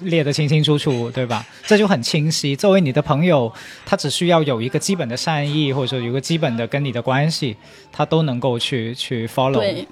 [0.00, 1.44] 列的清清楚楚，对吧？
[1.66, 2.54] 这就很清晰。
[2.54, 3.52] 作为你的朋友，
[3.84, 7.56] 他只需要有一个基本的善意，或者说有个基本的跟你的关系，
[7.90, 9.23] 他都能够去去
[9.58, 9.86] 对，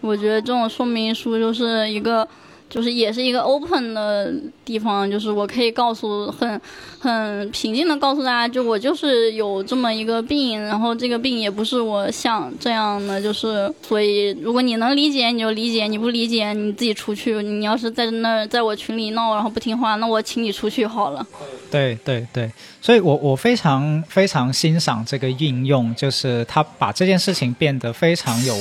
[0.00, 2.26] 我觉得这种说明书就是一个，
[2.68, 4.32] 就是也是一个 open 的
[4.64, 6.60] 地方，就是我可以告诉很
[6.98, 17.40] 很平静的告诉大家，就我就是有这么一个病，然后这个病也不是我想这样的，就是所以如果你能理解你就理解，你不理解你自己出去。
[17.42, 21.24] 你要是在那在我群里闹然后不听话，那我请你出去好了。
[21.70, 28.56] 对对对，所以我我非常非常欣赏这个应用，就是他把这件事情变得非常有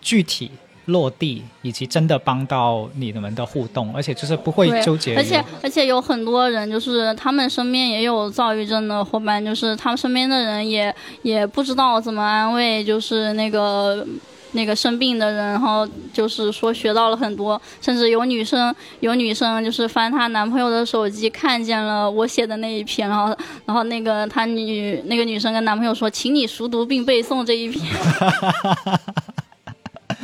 [0.00, 0.50] 具体。
[0.86, 14.06] 落地以及真的帮到你们的互动，而且就是不会纠结，而且而且有很多人就是他们身边也有躁郁症的伙伴，就是他们身边的人也也不知道怎么安慰，就是那个。
[14.56, 23.36] 那个生病的人，然后就是说学到了很多，甚至有女生有女生就是翻她男朋友的手机，看见了我写的那一篇，然后
[23.66, 27.84] 然后那个她女那个女生跟男朋友说，请你熟读并背诵这一篇。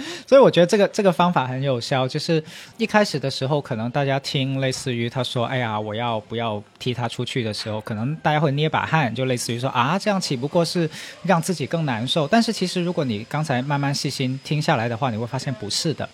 [0.26, 2.42] 所以我觉得这个这个方法很有效，就是
[2.76, 10.88] 一开始的时候，可能大家听类似于他说：“哎呀，我要不要踢他出去”的时候，可能大家会捏把汗，就类似于说啊，这样岂不过是
[11.22, 12.26] 让自己更难受。
[12.28, 16.08] 但是其实如果你刚才慢慢细心听下来的话，你会发现不是的，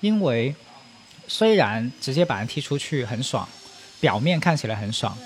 [0.00, 0.54] 因为
[1.26, 3.48] 虽然直接把人踢出去很爽，
[4.00, 5.16] 表面看起来很爽。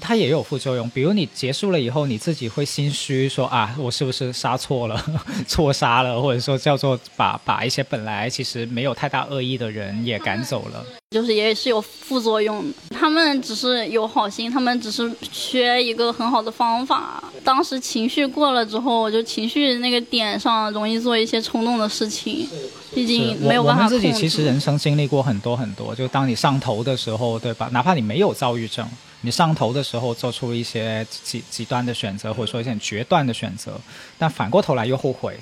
[0.00, 5.04] 它也有副作用，比如你结束了以后，你自己会心虚，说啊，我是不是杀错了，
[5.46, 10.84] 错杀了，或者说叫做把把一些本来其实没有太大恶意的人也赶走了。
[11.12, 12.74] 就是也是有副作用的。
[12.90, 17.22] 他们只是有好心，他们只是缺一个很好的方法。
[17.44, 22.46] 当时情绪过了之后，我就情绪那个点上容易做一些冲动的事情，
[22.92, 23.94] 毕竟没有办法控制。
[23.94, 27.68] 我们自己其实人生经历过很多很多，就当你上头的时候，对吧？
[27.72, 28.86] 哪怕你没有躁郁症，
[29.26, 33.76] 你上头的时候做出一些极极端的选择，或者说一些决断的选择，
[34.16, 35.36] 但反过头来又后悔。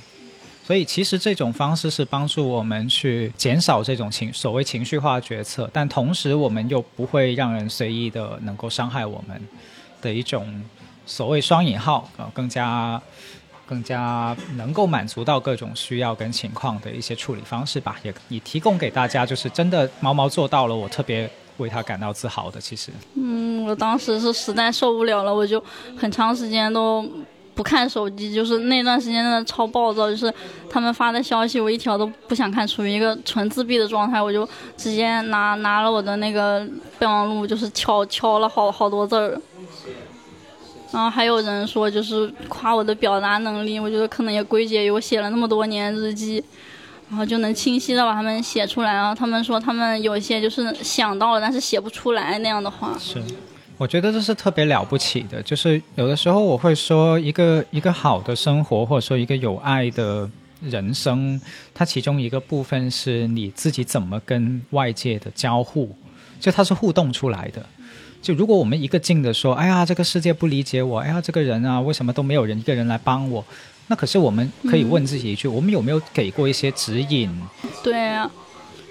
[0.66, 9.38] 所以其实这种方式是帮助我们去减少这种情所谓情绪化决策，但同时我们又不会让人随意的能够伤害我们
[10.00, 10.64] 的一种
[11.04, 12.98] 所谓双引号呃更加
[13.66, 22.60] 更加能够满足到各种需要跟情况的一些处理方式吧，也也提供给大家，就是真的毛毛做到了，我特别为他感到自豪的。
[22.60, 25.62] 其实，嗯，我当时是实在受不了了，我就
[25.96, 27.04] 很长时间都。
[27.56, 30.34] 不看手机，就是那段时间真的超暴躁，就是
[30.68, 34.44] 他们发的消息我一条都不想看，处于一个纯自闭的状态，我就
[34.76, 36.66] 直接拿拿了我的那个
[36.98, 39.40] 备忘录，就是敲敲了好好多字儿。
[40.90, 46.42] 然后还有人说就是夸我的表达能力，我觉得可能也归结于我写了那么多年日记，
[47.08, 48.92] 然后就能清晰的把他们写出来。
[48.92, 52.96] 然后他们说他们有一些就是想到了，但是写不出来那样的话。
[52.98, 53.22] 是。
[53.76, 60.30] 我觉得这是特别了不起的，就是有的时候我会说，一个一个好的生活，或者说一个有爱的
[60.62, 61.40] 人生，
[61.74, 65.92] 它其中一个部分是你自己怎么跟外界的交互，
[66.38, 67.66] 就它是互动出来的。
[68.22, 73.44] 就如果我们一个劲的说，哎呀，这个世界不理解我，哎呀，这个人啊，为什么都没有人一个人来帮我？
[73.86, 77.30] 那可是我们可以问自己一句，我们有没有给过一些指引？
[77.82, 78.30] 对啊。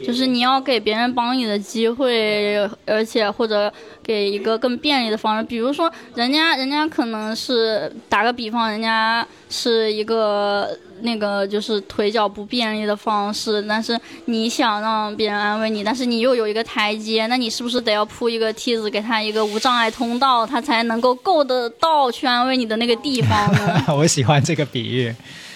[0.06, 3.72] 就是你要给别人帮你的机会，而且或者
[4.02, 10.70] 给一个更便利的方式，比如说人家人家可能是打个比方，人家是一个
[11.02, 23.84] 那个就是腿脚不便利的方式，但是你想让别人安慰你，但是你又有一个台阶，那你是不是得要铺一个梯子给他一个无障碍通道，他才能够够得到去安慰你的那个地方呢？
[23.96, 25.14] 我喜欢这个比喻，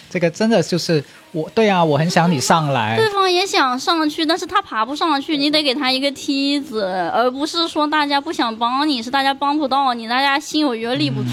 [0.10, 1.04] 这个真的就是。
[1.34, 2.96] 我对啊，我很想你上来。
[2.96, 11.30] 对方也想上去，但是他爬不上去，你得给他一个梯子，而不是说大家不想帮你，是大家帮不到你，大家心有余而力不足。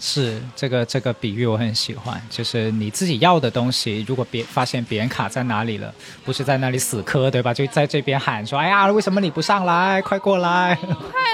[0.00, 5.94] 是这个这个比喻我很喜欢，就是你自己要的东西，如果别发现别人卡在哪里了，
[6.24, 7.52] 不是在那里死磕，对吧？
[7.52, 10.00] 就在这边喊说：“哎呀，为什么你不上来？
[10.02, 10.88] 快过来， 快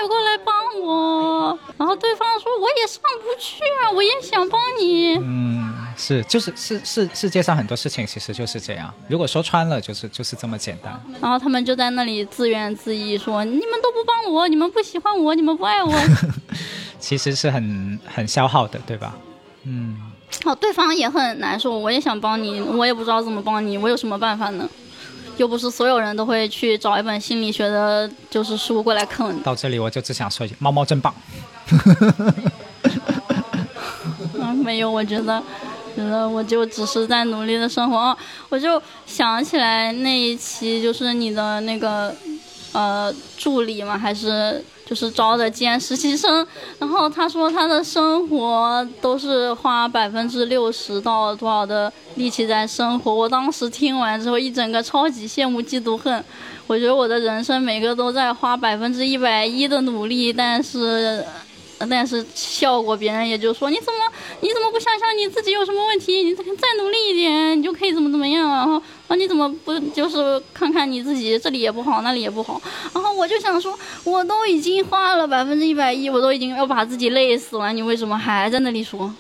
[0.09, 5.73] 过来帮我！”然后对方说：“我也上不去啊，我也想帮你。”嗯。
[5.95, 8.93] 是，就是是是，世界上很多事情其实就是这样。
[9.09, 10.99] 如果说穿了，就是就是这么简单。
[11.21, 15.93] 然后他们就在那里自怨自艾，说：“你们都不帮我，你们不喜欢我，你们不爱我。
[16.99, 19.15] ”其实是很很消耗的，对吧？
[19.65, 20.01] 嗯。
[20.45, 24.67] 哦，对方也很难受，我也想帮你，我也不知道怎么帮你，我有什么办法呢？
[25.37, 29.43] 又不是所有人都会去找一本心理学的，就是书过来啃。
[29.43, 31.15] 到这里我就只想说一句：猫猫真棒。
[34.35, 35.43] 嗯，没有，我觉得。
[35.95, 38.17] 觉得我就只是在努力的生活，
[38.49, 42.11] 我就想起来那一期就是你的那个，
[42.73, 46.47] 呃，助理嘛，还是就是招的兼实习生，
[46.79, 56.25] 然后他说他的生活都是花百分之六十到多少的力气在生活，我当时听完之后一整个超级羡慕嫉妒恨，
[56.67, 61.25] 我觉得我的人生每个都在花百分之一百一的努力，但是。
[61.89, 63.99] 但是效果，别人也就说你怎么
[64.41, 66.23] 你怎么不想想你自己有什么问题？
[66.25, 66.43] 你再
[66.79, 68.49] 努力一点，你就可以怎么怎么样。
[68.51, 72.61] 然后啊，你怎么不就是看看你自己这里也不好，那里也不好。
[72.95, 79.13] 然后我就想说，我都已经花了百分之一百一，我都已经要把自己累死了，你为什么还在那里说？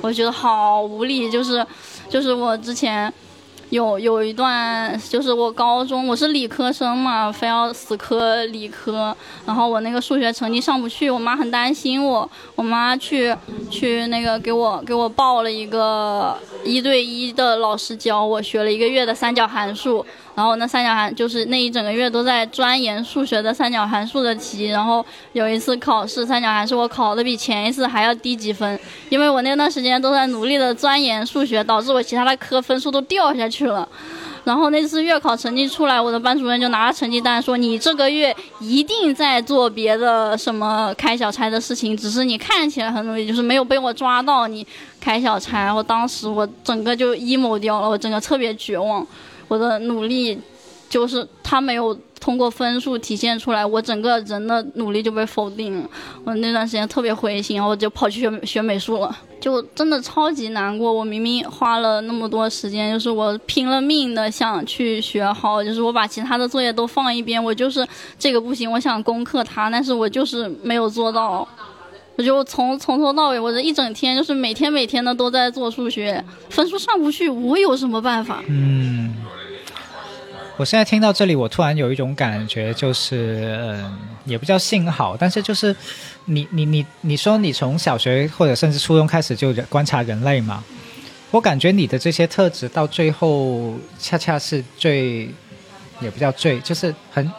[0.00, 1.66] 我觉得好无力，就是
[2.08, 3.12] 就是我之前。
[3.70, 9.14] 有有一段，就是我高中我是理科生嘛，非要死磕理科，
[9.44, 13.34] 然后我那个数学成绩上不去，我妈很担心我，我妈去
[13.70, 20.04] 去那个给我给我报了一个一对一的老师教我，学了一个月的三角函数。
[20.38, 28.78] 然后那三角函就是那一整个月都在钻研数学的三角函数的题，然后有一次考试三角函数我考的比前一次还要低几分，
[29.08, 33.88] 因为我那段时间都在努力的钻研数学，导致我其他的科分数都掉下去了。
[34.44, 44.64] 然后那次月考成绩出来，我的班主任就拿了成绩单说：“你这个月一定在做别的什么开小差的事情，只是你看起来很努力，就是没有被我抓到你
[45.00, 49.04] 开小差。”然后当时我整个就 emo 掉了，我整个特别绝望。
[49.48, 50.38] 我的努力
[50.88, 55.88] 就是他没有通过分数体现出来，我整个人的努力就被否定了。
[56.24, 60.92] 我那段时间特别灰心，我就跑去学学美术了，就真的超级难过。
[60.92, 67.86] 我明明花了那么多时间，就是我拼了命的想去学好，就是我把其他的作业都放一边，我就是
[68.18, 71.46] 这个不行，我想攻克它，但是我就是没有做到。
[72.18, 78.42] 我就从从头到尾，我这一整天就是每天每天的都在做数学，分数上不去，我有什么办法？
[78.48, 79.14] 嗯，
[80.56, 85.74] 我现在听到这里，我突然有一种感觉，就是嗯，也不叫幸好，但是就是
[86.24, 90.64] 你你你你说你从小学或者甚至初中开始就观察人类嘛，
[91.30, 95.32] 我感觉你的这些特质到最后恰恰是最
[96.00, 97.30] 也不叫最，就是很。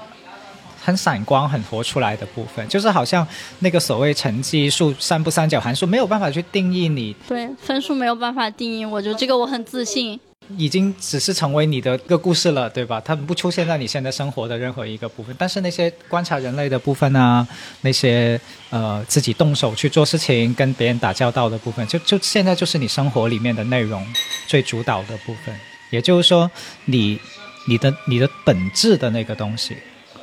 [0.82, 3.28] 很闪光、很活出来的部分，就是好像
[3.60, 7.16] 那个所谓成绩数、三不三角函数没有办法去定义你。
[7.28, 10.20] 对，分数没有办法定义，我觉得这个我很自信。
[10.58, 13.00] 已经只是成为你的一个故事了，对吧？
[13.00, 15.36] 它不出现在你现在生活的任何一个部分。
[15.38, 17.48] 但是那些观察人类的部分啊，
[17.82, 18.40] 那些
[18.72, 24.04] 呃自己动手去做事情、跟别人打交道的部分，就就现在就是你生活里面的内容
[24.48, 25.56] 最主导的部分。
[25.92, 26.50] 也就是说，
[26.86, 27.20] 你、
[27.68, 29.78] 你的、你的本质的那个东西。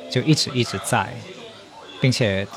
[0.09, 1.07] 就一直一直在，
[1.99, 2.47] 并且，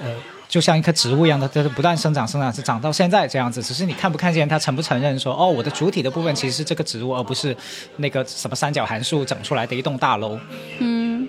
[0.00, 0.14] 呃，
[0.48, 3.62] 就像一棵植物一样的，就是不断生长、生长，是长到现在这样子。
[3.62, 7.56] 只是你看不看见它，承不承认说，哦，我的主体的部分其实是这个植物，而不是
[7.96, 10.38] 那个什么三角函数整出来的一栋大楼。
[10.78, 11.28] 嗯，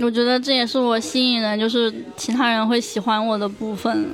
[0.00, 4.08] 我觉得这也是我吸引人，就是其他人会喜欢我的部分。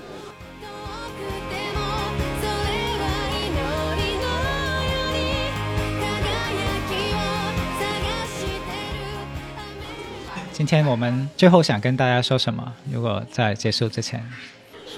[10.61, 12.71] 今天我们最后想跟大家说什么？
[12.93, 14.23] 如果在结束之前。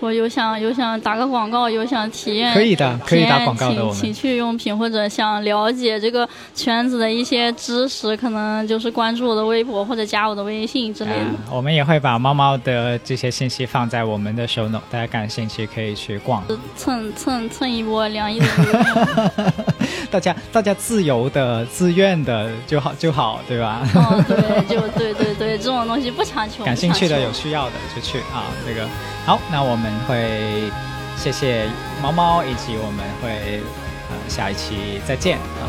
[0.02, 3.88] 我有想有想打个广告，有想体验可以的，可以打广告的。
[3.92, 11.26] 情趣用品或者想了解这个圈子的一些知识，可能就是关注我的微博或者加我的微信之类的。
[11.48, 16.42] 我们也会把猫猫的这些信息放在我们的 show note，大家感兴趣可以去逛，
[16.76, 19.54] 蹭蹭蹭一波凉意的。
[20.10, 23.86] 大家大家自由的、自愿的就好就好，对吧？
[23.94, 26.64] 哦，对，就对对对，这种东西不强求。
[26.64, 28.84] 感兴趣的、有需要的就去啊，这个
[29.24, 29.91] 好，那我们。
[30.06, 30.70] 会
[31.16, 31.66] 谢谢
[32.02, 33.62] 猫猫，以及我们会
[34.10, 35.68] 呃下一期再见啊，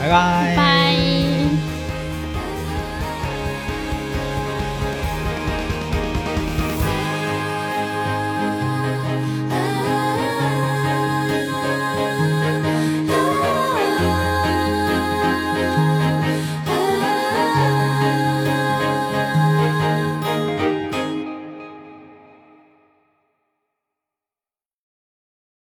[0.00, 1.85] 拜拜拜。